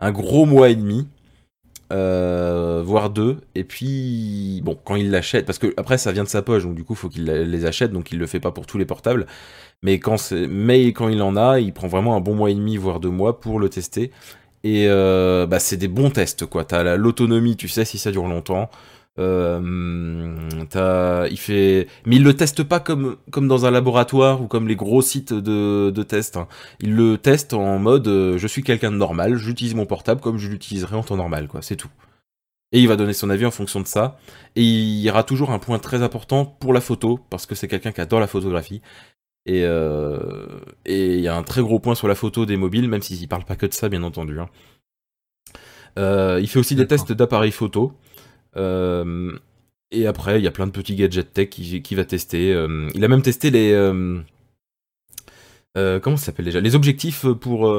[0.01, 1.07] un, gros mois et demi,
[1.93, 6.29] euh, voire deux, et puis bon, quand il l'achète, parce que après ça vient de
[6.29, 8.67] sa poche, donc du coup faut qu'il les achète, donc il le fait pas pour
[8.67, 9.27] tous les portables,
[9.83, 12.77] mais quand mais quand il en a, il prend vraiment un bon mois et demi,
[12.77, 14.11] voire deux mois pour le tester.
[14.67, 16.65] Et euh, bah, c'est des bons tests, quoi.
[16.65, 18.69] T'as la- l'autonomie, tu sais si ça dure longtemps.
[19.19, 20.37] Euh,
[21.31, 24.77] il fait, mais il le teste pas comme comme dans un laboratoire ou comme les
[24.77, 26.37] gros sites de, de tests.
[26.37, 26.49] hein.
[26.81, 30.37] Il le teste en mode, euh, je suis quelqu'un de normal, j'utilise mon portable comme
[30.39, 31.63] je l'utiliserais en temps normal, quoi.
[31.63, 31.89] C'est tout.
[32.73, 34.19] Et il va donner son avis en fonction de ça.
[34.57, 37.69] Et il y aura toujours un point très important pour la photo, parce que c'est
[37.69, 38.83] quelqu'un qui adore la photographie.
[39.47, 40.47] Et euh,
[40.85, 43.29] et il y a un très gros point sur la photo des mobiles, même s'il
[43.29, 44.39] parle pas que de ça, bien entendu.
[44.41, 44.49] hein.
[45.99, 47.93] Euh, il fait aussi des tests d'appareils photo.
[48.57, 49.39] Euh,
[49.93, 52.51] et après, il y a plein de petits gadgets tech qu'il qui va tester.
[52.95, 53.73] Il a même testé les.
[55.75, 56.61] comment ça s'appelle déjà?
[56.61, 57.73] Les objectifs pour,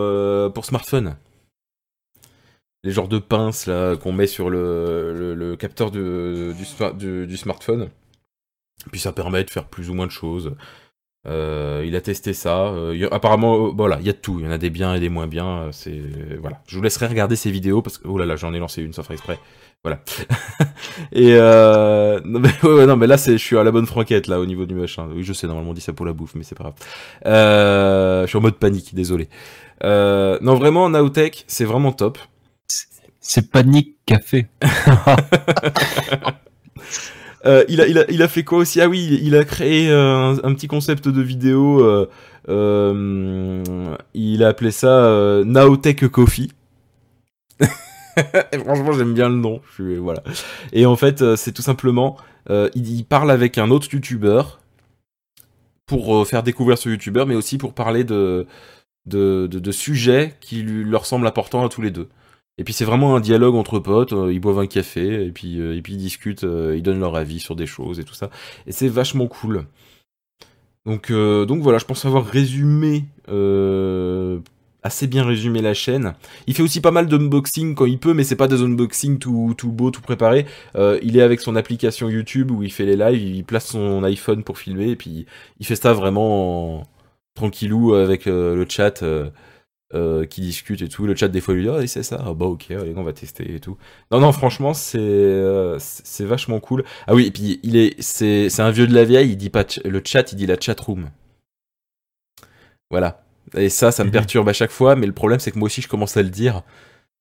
[0.53, 1.17] pour smartphone.
[2.83, 6.53] Les genres de pinces là qu'on met sur le, le, le capteur du,
[7.27, 7.89] du smartphone.
[8.91, 10.55] Puis ça permet de faire plus ou moins de choses.
[11.27, 12.67] Euh, il a testé ça.
[12.67, 14.39] Euh, a- apparemment, euh, voilà, il y a de tout.
[14.39, 15.45] Il y en a des biens et des moins bien.
[15.47, 16.01] euh, C'est
[16.39, 16.61] voilà.
[16.67, 18.93] Je vous laisserai regarder ces vidéos parce que oh là là, j'en ai lancé une
[18.93, 19.39] sans faire exprès.
[19.83, 19.99] Voilà.
[21.11, 21.33] et
[22.25, 24.39] non, mais, ouais, ouais, non mais là c'est, je suis à la bonne franquette là
[24.39, 25.07] au niveau du machin.
[25.13, 26.75] Oui, je sais normalement on dit ça pour la bouffe, mais c'est pas grave.
[27.25, 29.27] Je suis en mode panique, désolé.
[29.83, 32.17] Non vraiment, Nowtech, c'est vraiment top.
[33.19, 34.47] C'est Panique Café.
[37.45, 37.81] Euh, il,
[38.21, 38.81] a, fait quoi aussi?
[38.81, 41.83] Ah oui, il, a créé euh, un, petit concept de vidéo.
[42.49, 43.63] euh,
[44.13, 46.51] il a appelé ça Nowtech Coffee.
[48.65, 49.61] Franchement, j'aime bien le nom.
[49.69, 50.23] Je suis, voilà.
[50.73, 52.17] Et en fait, c'est tout simplement,
[52.49, 54.59] il, parle avec un autre youtubeur
[55.85, 58.47] pour faire découvrir ce youtubeur, mais aussi pour parler de,
[59.05, 62.09] de sujets qui lui, leur semblent importants à tous les deux.
[62.57, 65.59] Et puis c'est vraiment un dialogue entre potes, euh, ils boivent un café et puis,
[65.59, 68.29] euh, ils discutent, euh, ils donnent leur avis sur des choses et tout ça.
[68.65, 69.65] Et c'est vachement cool.
[70.85, 73.03] Donc, voilà, je pense avoir résumé,
[74.83, 76.13] assez bien résumé la chaîne.
[76.47, 79.53] Il fait aussi pas mal d'unboxing quand il peut, mais c'est pas des unboxings tout,
[79.65, 80.45] beau, tout préparé.
[80.75, 84.43] Il est avec son application YouTube où il fait les lives, il place son iPhone
[84.43, 85.25] pour filmer et puis
[85.59, 86.87] il fait ça vraiment en-
[87.35, 89.03] tranquillou avec le chat.
[89.93, 91.05] Euh, qui discute et tout.
[91.07, 92.21] Le chat, des fois, lui dit, ah, c'est ça.
[92.25, 93.77] Ah, bah, ok, allez, on va tester et tout.
[94.11, 96.83] Non, non, franchement, c'est, euh, c'est vachement cool.
[97.07, 99.49] Ah oui, et puis, il est, c'est, c'est un vieux de la vieille, il dit
[99.49, 101.09] pas, le chat, il dit la chat room.
[102.89, 103.23] Voilà.
[103.55, 104.13] Et ça, ça me Mhm.
[104.13, 106.29] perturbe à chaque fois, mais le problème, c'est que moi aussi, je commence à le
[106.29, 106.63] dire.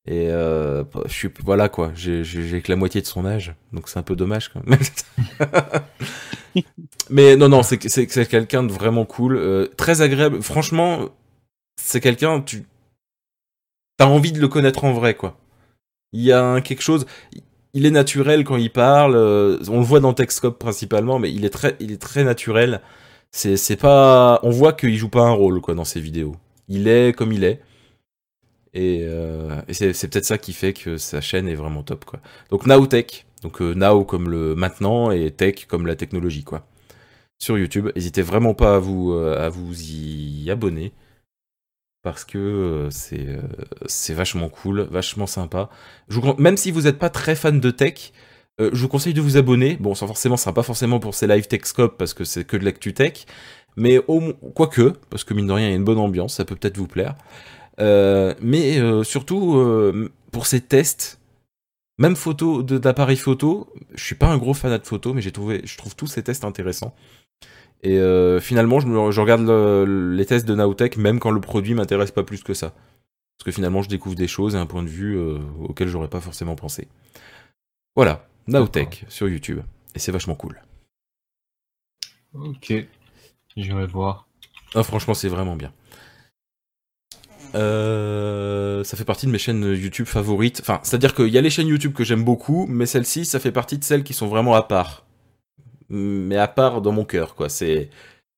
[0.08, 3.98] Et euh, je suis, voilà quoi, j'ai que la moitié de son âge, donc c'est
[3.98, 4.78] un peu dommage quand même.
[7.10, 10.42] Mais non, non, c'est que- c'est que c'est quelqu'un de vraiment cool, euh, très agréable.
[10.42, 11.08] Franchement,
[11.80, 12.64] c'est quelqu'un, tu
[13.98, 15.38] as envie de le connaître en vrai, quoi.
[16.12, 17.06] Il y a un- quelque chose.
[17.74, 19.16] Il est naturel quand il parle.
[19.16, 22.80] euh, on le voit dans Techscope principalement, mais il est très, il est très naturel.
[23.32, 24.40] C'est, pas.
[24.42, 26.36] On voit qu'il joue pas un rôle, quoi, dans ses vidéos.
[26.68, 27.60] Il est comme il est.
[28.74, 32.20] Et, euh, c'est, peut-être ça qui fait que sa chaîne est vraiment top, quoi.
[32.50, 36.66] Donc Nowtech, Donc euh, now comme le maintenant et tech comme la technologie, quoi.
[37.38, 40.92] Sur YouTube, n'hésitez vraiment pas à vous, à vous y abonner
[42.06, 43.40] parce que euh, c'est euh,
[43.86, 45.68] c'est vachement cool, vachement sympa.
[46.38, 48.12] Même si vous n'êtes pas très fan de tech,
[48.60, 49.76] euh, je vous conseille de vous abonner.
[49.80, 52.56] Bon, ça forcément, ce sera pas forcément pour ces live Techscope parce que c'est que
[52.56, 53.26] de l'actu tech,
[53.74, 53.98] mais
[54.54, 56.78] quoique, parce que mine de rien, il y a une bonne ambiance, ça peut peut-être
[56.78, 57.16] vous plaire.
[57.80, 59.60] Mais surtout
[60.30, 61.18] pour ces tests,
[61.98, 63.66] même photo d'appareil photo,
[63.96, 66.22] je suis pas un gros fanat de photo, mais j'ai trouvé, je trouve tous ces
[66.22, 66.94] tests intéressants.
[67.82, 71.40] Et euh, finalement, je, me, je regarde le- les tests de Nowtech même quand le
[71.40, 72.70] produit m'intéresse pas plus que ça.
[73.38, 76.08] Parce que finalement, je découvre des choses et un point de vue euh, auquel j'aurais
[76.08, 76.88] pas forcément pensé.
[77.94, 79.60] Voilà, Nowtech sur YouTube.
[79.94, 80.60] Et c'est vachement cool.
[82.34, 82.72] Ok.
[83.56, 84.26] J'irai voir.
[84.74, 85.72] Ah, franchement, c'est vraiment bien.
[87.54, 90.58] Euh, ça fait partie de mes chaînes YouTube favorites.
[90.60, 93.52] Enfin, c'est-à-dire qu'il y a les chaînes YouTube que j'aime beaucoup, mais celle-ci, ça fait
[93.52, 95.05] partie de celles qui sont vraiment à part.
[95.88, 97.48] Mais à part dans mon cœur, quoi.
[97.48, 97.90] C'est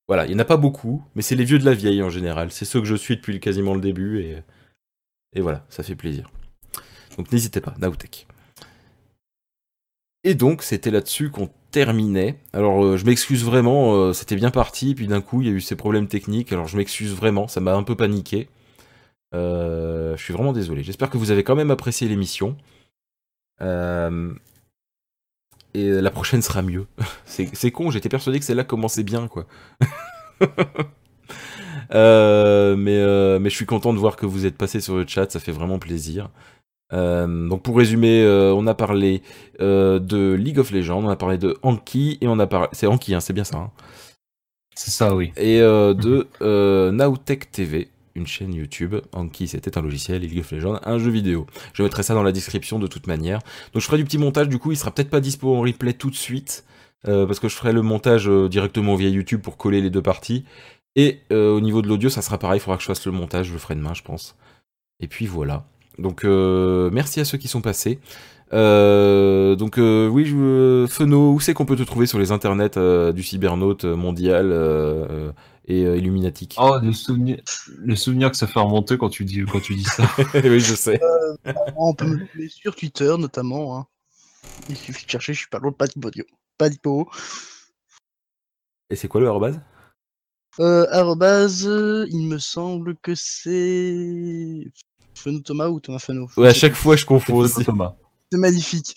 [0.08, 2.10] voilà, il y en a pas beaucoup, mais c'est les vieux de la vieille en
[2.10, 2.50] général.
[2.50, 4.42] C'est ceux que je suis depuis quasiment le début et
[5.34, 6.30] et voilà, ça fait plaisir.
[7.16, 8.26] Donc n'hésitez pas, Nowtech.
[10.24, 12.38] Et donc, c'était là-dessus qu'on terminait.
[12.52, 15.54] Alors, euh, je m'excuse vraiment, euh, c'était bien parti, puis d'un coup, il y a
[15.54, 16.52] eu ces problèmes techniques.
[16.52, 18.48] Alors, je m'excuse vraiment, ça m'a un peu paniqué.
[19.34, 20.82] Euh, je suis vraiment désolé.
[20.82, 22.56] J'espère que vous avez quand même apprécié l'émission.
[23.60, 24.34] Euh,
[25.80, 26.86] et la prochaine sera mieux.
[27.26, 29.46] c'est con, j'étais persuadé que celle-là commençait bien, quoi.
[31.94, 35.06] Euh, mais, euh, mais je suis content de voir que vous êtes passé sur le
[35.06, 36.28] chat, ça fait vraiment plaisir.
[36.92, 39.22] Euh, donc pour résumer, euh, on a parlé
[39.60, 42.86] euh, de League of Legends, on a parlé de Anki et on a parlé, c'est
[42.86, 43.56] Anki, hein, c'est bien ça.
[43.58, 43.70] hein.
[44.74, 45.32] C'est ça, oui.
[45.36, 48.96] et euh, de euh, Nowtech TV, une chaîne YouTube.
[49.12, 51.46] Anki, c'était un logiciel, League of Legends, un jeu vidéo.
[51.72, 53.38] Je mettrai ça dans la description de toute manière.
[53.72, 55.94] Donc je ferai du petit montage, du coup, il sera peut-être pas dispo en replay
[55.94, 56.64] tout de suite,
[57.06, 60.02] euh, parce que je ferai le montage euh, directement via YouTube pour coller les deux
[60.02, 60.44] parties.
[60.96, 63.12] Et euh, au niveau de l'audio, ça sera pareil, il faudra que je fasse le
[63.12, 64.36] montage, je le ferai demain, je pense.
[65.00, 65.64] Et puis voilà.
[65.98, 67.98] Donc euh, merci à ceux qui sont passés.
[68.50, 73.84] Donc oui, je, Feno, où c'est qu'on peut te trouver sur les internets du cybernaute
[73.84, 74.52] mondial
[75.70, 77.40] et euh, Illuminatique Oh, le souvenir,
[77.76, 80.04] le souvenir que ça fait remonter quand tu dis, quand tu dis ça.
[80.34, 80.98] Oui, je sais.
[81.76, 83.78] On peut me trouver sur Twitter notamment.
[83.78, 83.86] hein.
[84.68, 86.24] Il suffit de chercher, je suis pas loin de Padipodio.
[86.56, 87.08] Padipo.
[88.90, 89.60] Et c'est quoi le arrobase?
[90.60, 94.64] Euh, arrobase, euh, il me semble que c'est.
[95.14, 97.64] Feno Thomas ou Thomas Feno Ouais, à chaque fois je confonds aussi.
[97.64, 97.94] Thomas.
[98.32, 98.94] C'est magnifique.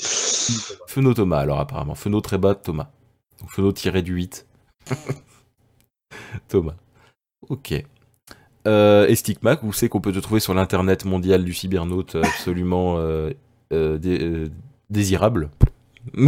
[0.87, 1.95] Feno Thomas, alors apparemment.
[1.95, 2.91] Feno très bas Thomas.
[3.39, 4.47] Donc Feno tiré du 8.
[6.47, 6.75] Thomas.
[7.49, 7.73] Ok.
[8.67, 12.97] Euh, et Stickmac, où c'est qu'on peut te trouver sur l'internet mondial du cybernaute absolument
[12.97, 13.31] euh,
[13.71, 14.49] dé- euh,
[14.89, 15.49] désirable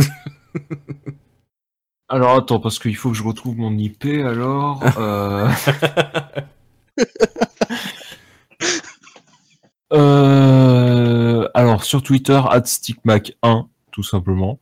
[2.09, 4.83] Alors attends, parce qu'il faut que je retrouve mon IP alors.
[11.53, 14.59] alors sur Twitter, stickmac1, tout simplement.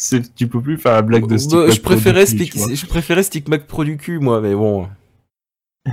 [0.00, 1.70] C'est- tu peux plus faire la blague de Bah, Stickmac.
[1.72, 4.88] je, préférais Pro du cul, Stick- je préférais Stickmac Pro du cul, moi, mais bon.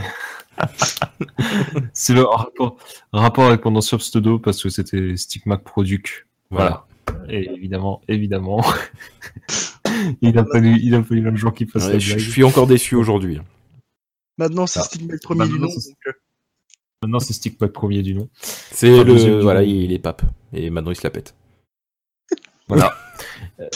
[1.94, 2.78] C'est le rapport,
[3.12, 6.28] rapport avec mon ancien pseudo parce que c'était Stickmac Produc.
[6.52, 6.86] Voilà.
[7.30, 8.64] Et évidemment, évidemment.
[10.22, 12.20] il, a fallu, il a fallu un jour qu'il fasse Ouais, la je, blague.
[12.20, 13.40] je suis encore déçu aujourd'hui.
[14.38, 14.84] Maintenant, c'est Ah.
[14.84, 15.68] Stigma le premier du nom.
[15.68, 15.74] donc,
[16.08, 16.12] euh,
[17.02, 18.30] Maintenant, c'est Stickmac premier du nom.
[18.42, 19.42] C'est Enfin, le.
[19.42, 20.22] Voilà, il est pape.
[20.54, 21.36] Et maintenant il se la pète.
[22.68, 22.94] Voilà.
[23.60, 23.68] Euh,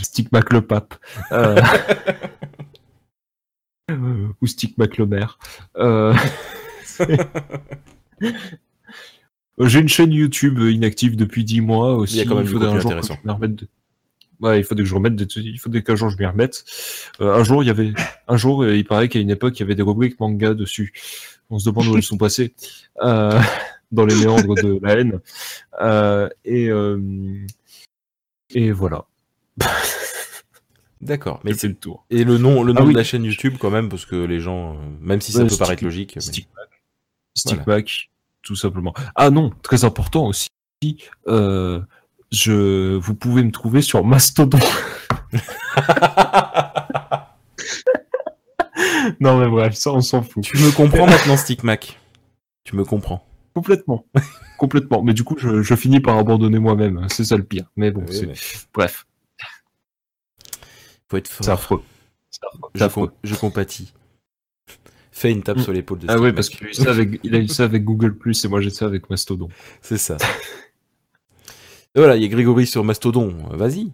[0.00, 0.94] Stickmac le pape.
[1.32, 1.60] Euh,
[4.40, 5.38] Ou Stickmac le maire.
[5.76, 6.14] Euh,
[9.58, 12.14] J'ai une chaîne YouTube inactive depuis 10 mois aussi.
[12.14, 13.68] Il y a quand même du faudrait un jour que je m'y remette de-
[14.40, 15.26] Ouais, il faudrait que je remette des...
[15.36, 16.64] il faudrait qu'un jour je m'y remette.
[17.20, 17.92] Euh, un jour, il y avait,
[18.26, 20.94] un jour, il paraît qu'à une époque, il y avait des rubriques manga dessus.
[21.50, 22.54] On se demande où elles sont passées,
[23.02, 23.38] euh,
[23.92, 25.20] dans les méandres de la haine.
[25.82, 26.98] Euh, et, euh,
[28.54, 29.04] et voilà.
[31.00, 31.40] D'accord.
[31.44, 32.04] Mais c'est le tour.
[32.10, 32.92] Et le nom, le nom Ah oui.
[32.92, 35.44] de la chaîne YouTube quand même, parce que les gens, euh, même si ça Ouais,
[35.44, 36.68] peut Stick- paraître logique, mais- Stickmac.
[37.34, 38.10] Stickmac,
[38.42, 38.92] tout simplement.
[39.14, 40.48] Ah non, très important aussi.
[41.26, 41.80] Euh,
[42.32, 44.58] je, vous pouvez me trouver sur Mastodon.
[49.20, 50.42] non mais bref, ça on s'en fout.
[50.44, 51.98] tu me comprends maintenant, Stickmac
[52.64, 53.26] Tu me comprends?
[53.54, 54.06] Complètement.
[54.58, 55.02] Complètement.
[55.02, 57.06] Mais du coup, je, je finis par abandonner moi-même.
[57.10, 57.70] C'est ça le pire.
[57.76, 58.34] Mais bon, Oui, c'est- mais
[58.74, 59.06] bref,
[61.08, 61.44] faut être fort.
[61.44, 61.82] c'est affreux.
[62.30, 62.70] C'est affreux.
[62.74, 63.06] C'est Je, affreux.
[63.08, 63.92] com- je compatis.
[65.12, 65.62] Fais une tape Mm.
[65.62, 67.64] sur l'épaule de Ah oui, parce qu'il a eu ça avec, il a eu ça
[67.64, 69.48] avec Google Plus et moi j'ai ça avec Mastodon.
[69.82, 70.16] C'est ça.
[71.94, 73.34] Et voilà, il y a Grégory sur Mastodon.
[73.50, 73.90] Vas-y.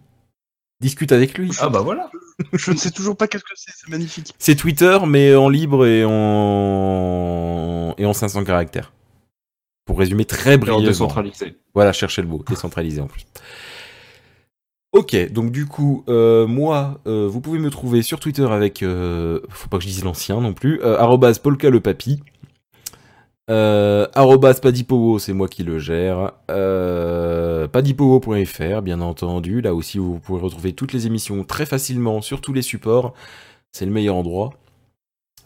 [0.79, 1.51] Discute avec lui.
[1.59, 2.09] Ah bah voilà.
[2.53, 4.35] Je ne sais toujours pas qu'est-ce que c'est, c'est magnifique.
[4.37, 8.93] C'est Twitter, mais en libre et en, et en 500 caractères.
[9.87, 10.85] Pour résumer très brièvement.
[10.85, 11.55] décentralisé.
[11.73, 13.25] Voilà, cherchez le mot, décentralisé en plus.
[14.93, 19.41] Ok, donc du coup, euh, moi, euh, vous pouvez me trouver sur Twitter avec, euh,
[19.49, 20.97] faut pas que je dise l'ancien non plus, euh,
[24.15, 26.31] arrobase Padipowo, c'est moi qui le gère,
[27.71, 32.53] padipowo.fr, bien entendu, là aussi vous pouvez retrouver toutes les émissions très facilement sur tous
[32.53, 33.13] les supports,
[33.71, 34.53] c'est le meilleur endroit.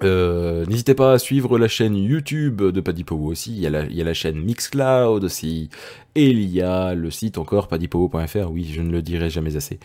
[0.04, 3.56] Euh, N'hésitez pas à suivre la chaîne YouTube de Padipowo aussi.
[3.56, 5.70] Il y, a la, chaîne Mixcloud aussi.
[6.16, 8.52] Et il y a le site encore padipowo.fr.
[8.52, 9.80] Oui, je ne le dirai jamais assez.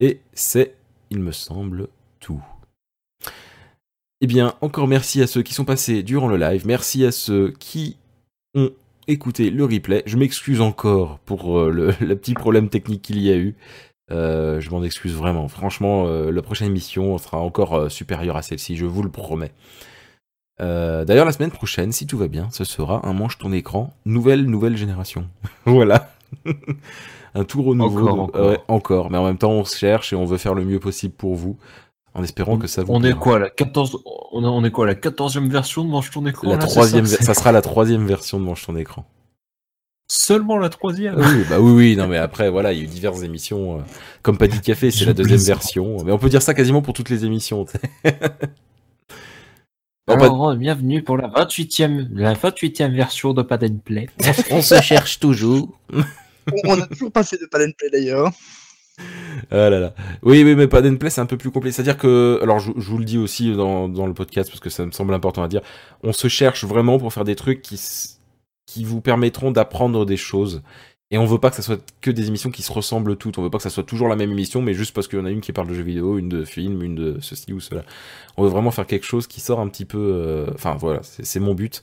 [0.00, 0.74] Et c'est,
[1.10, 1.88] il me semble,
[2.20, 2.42] tout.
[4.20, 6.66] Eh bien, encore merci à ceux qui sont passés durant le live.
[6.66, 7.96] Merci à ceux qui
[8.54, 8.70] ont
[9.08, 10.02] écouté le replay.
[10.06, 13.54] Je m'excuse encore pour euh, le petit problème technique qu'il y a eu.
[14.12, 15.48] Euh, je m'en excuse vraiment.
[15.48, 19.52] Franchement, euh, la prochaine émission sera encore euh, supérieure à celle-ci, je vous le promets.
[20.60, 24.46] D'ailleurs, la semaine prochaine, si tout va bien, ce sera un manche ton écran, nouvelle,
[24.46, 25.26] nouvelle génération.
[25.66, 26.12] voilà.
[27.34, 28.08] un tour au nouveau.
[28.08, 29.10] Encore, de- encore.
[29.10, 31.34] Mais en même temps, on se cherche et on veut faire le mieux possible pour
[31.34, 31.56] vous,
[32.14, 33.98] en espérant que ça vous On est quoi la 14
[34.32, 37.34] on, est- quoi la 14e version de Mange ton écran La là, troisième, ça, ça
[37.34, 39.04] sera la troisième version de manche ton écran.
[40.14, 41.14] Seulement la troisième.
[41.16, 43.82] Oui, bah oui, oui, non mais après, voilà, il y a eu diverses émissions, euh,
[44.20, 46.92] comme Pas dit Café, c'est la deuxième version, mais on peut dire ça quasiment pour
[46.92, 47.64] toutes les émissions.
[50.06, 54.10] Bon, Alors, bienvenue pour la 28e, la 28e version de Pad Play.
[54.50, 55.78] on se cherche toujours.
[55.94, 56.02] On-
[56.64, 58.30] On a toujours pas fait de Pad Play d'ailleurs.
[59.50, 59.94] Ah là là.
[60.22, 61.72] Oui, oui, mais pas Play, c'est un peu plus complet.
[61.72, 64.68] C'est-à-dire que, alors je, je vous le dis aussi dans, dans le podcast parce que
[64.68, 65.62] ça me semble important à dire,
[66.02, 67.78] on se cherche vraiment pour faire des trucs qui,
[68.72, 70.62] qui vous permettront d'apprendre des choses.
[71.10, 73.36] Et on veut pas que ça soit que des émissions qui se ressemblent toutes.
[73.38, 75.22] On veut pas que ça soit toujours la même émission, mais juste parce qu'il y
[75.22, 77.60] en a une qui parle de jeux vidéo, une de film, une de ceci ou
[77.60, 77.82] cela.
[78.38, 79.98] On veut vraiment faire quelque chose qui sort un petit peu.
[79.98, 81.82] euh, Enfin voilà, c'est mon but.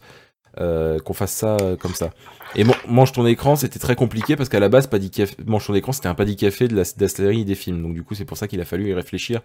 [0.60, 2.10] euh, qu'on fasse ça euh, comme ça.
[2.56, 5.76] Et mon- mange ton écran, c'était très compliqué parce qu'à la base, Café, mange ton
[5.76, 7.82] écran, c'était un Paddy Café de la, de la série des films.
[7.84, 9.42] Donc du coup, c'est pour ça qu'il a fallu y réfléchir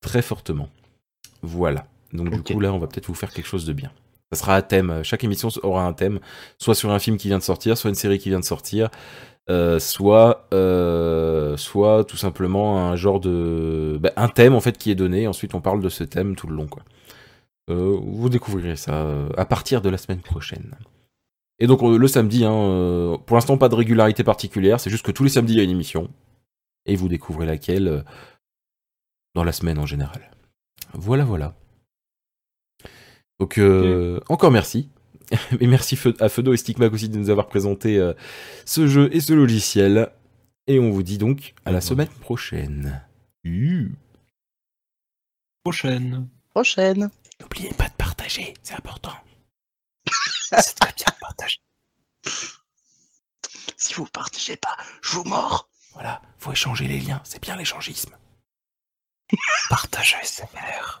[0.00, 0.68] très fortement.
[1.42, 1.86] Voilà.
[2.12, 3.90] Donc du coup, là, on va peut-être vous faire quelque chose de bien.
[4.32, 5.02] Ça sera un thème.
[5.02, 6.20] Chaque émission aura un thème,
[6.58, 8.88] soit sur un film qui vient de sortir, soit une série qui vient de sortir,
[9.48, 14.92] euh, soit, euh, soit tout simplement un genre de, bah, un thème en fait qui
[14.92, 15.26] est donné.
[15.26, 16.82] Ensuite, on parle de ce thème tout le long, quoi.
[17.70, 19.06] Euh, vous découvrirez ça
[19.36, 20.76] à partir de la semaine prochaine.
[21.58, 25.24] Et donc le samedi, hein, pour l'instant pas de régularité particulière, c'est juste que tous
[25.24, 26.08] les samedis il y a une émission
[26.86, 28.04] et vous découvrez laquelle
[29.34, 30.30] dans la semaine en général.
[30.94, 31.54] Voilà, voilà.
[33.40, 34.88] Donc euh, encore merci.
[35.60, 38.12] Et merci Feu- à Feudo et Stickmac aussi de nous avoir présenté euh,
[38.66, 40.12] ce jeu et ce logiciel.
[40.66, 43.02] Et on vous dit donc à la semaine prochaine.
[45.64, 46.28] Prochaine.
[46.50, 47.10] Prochaine.
[47.40, 49.14] N'oubliez pas de partager, c'est important.
[50.50, 51.58] C'est très bien de partager.
[53.76, 55.68] Si vous partagez pas, je vous mords.
[55.94, 58.14] Voilà, faut échanger les liens, c'est bien l'échangisme.
[59.70, 60.98] Partage ASMR.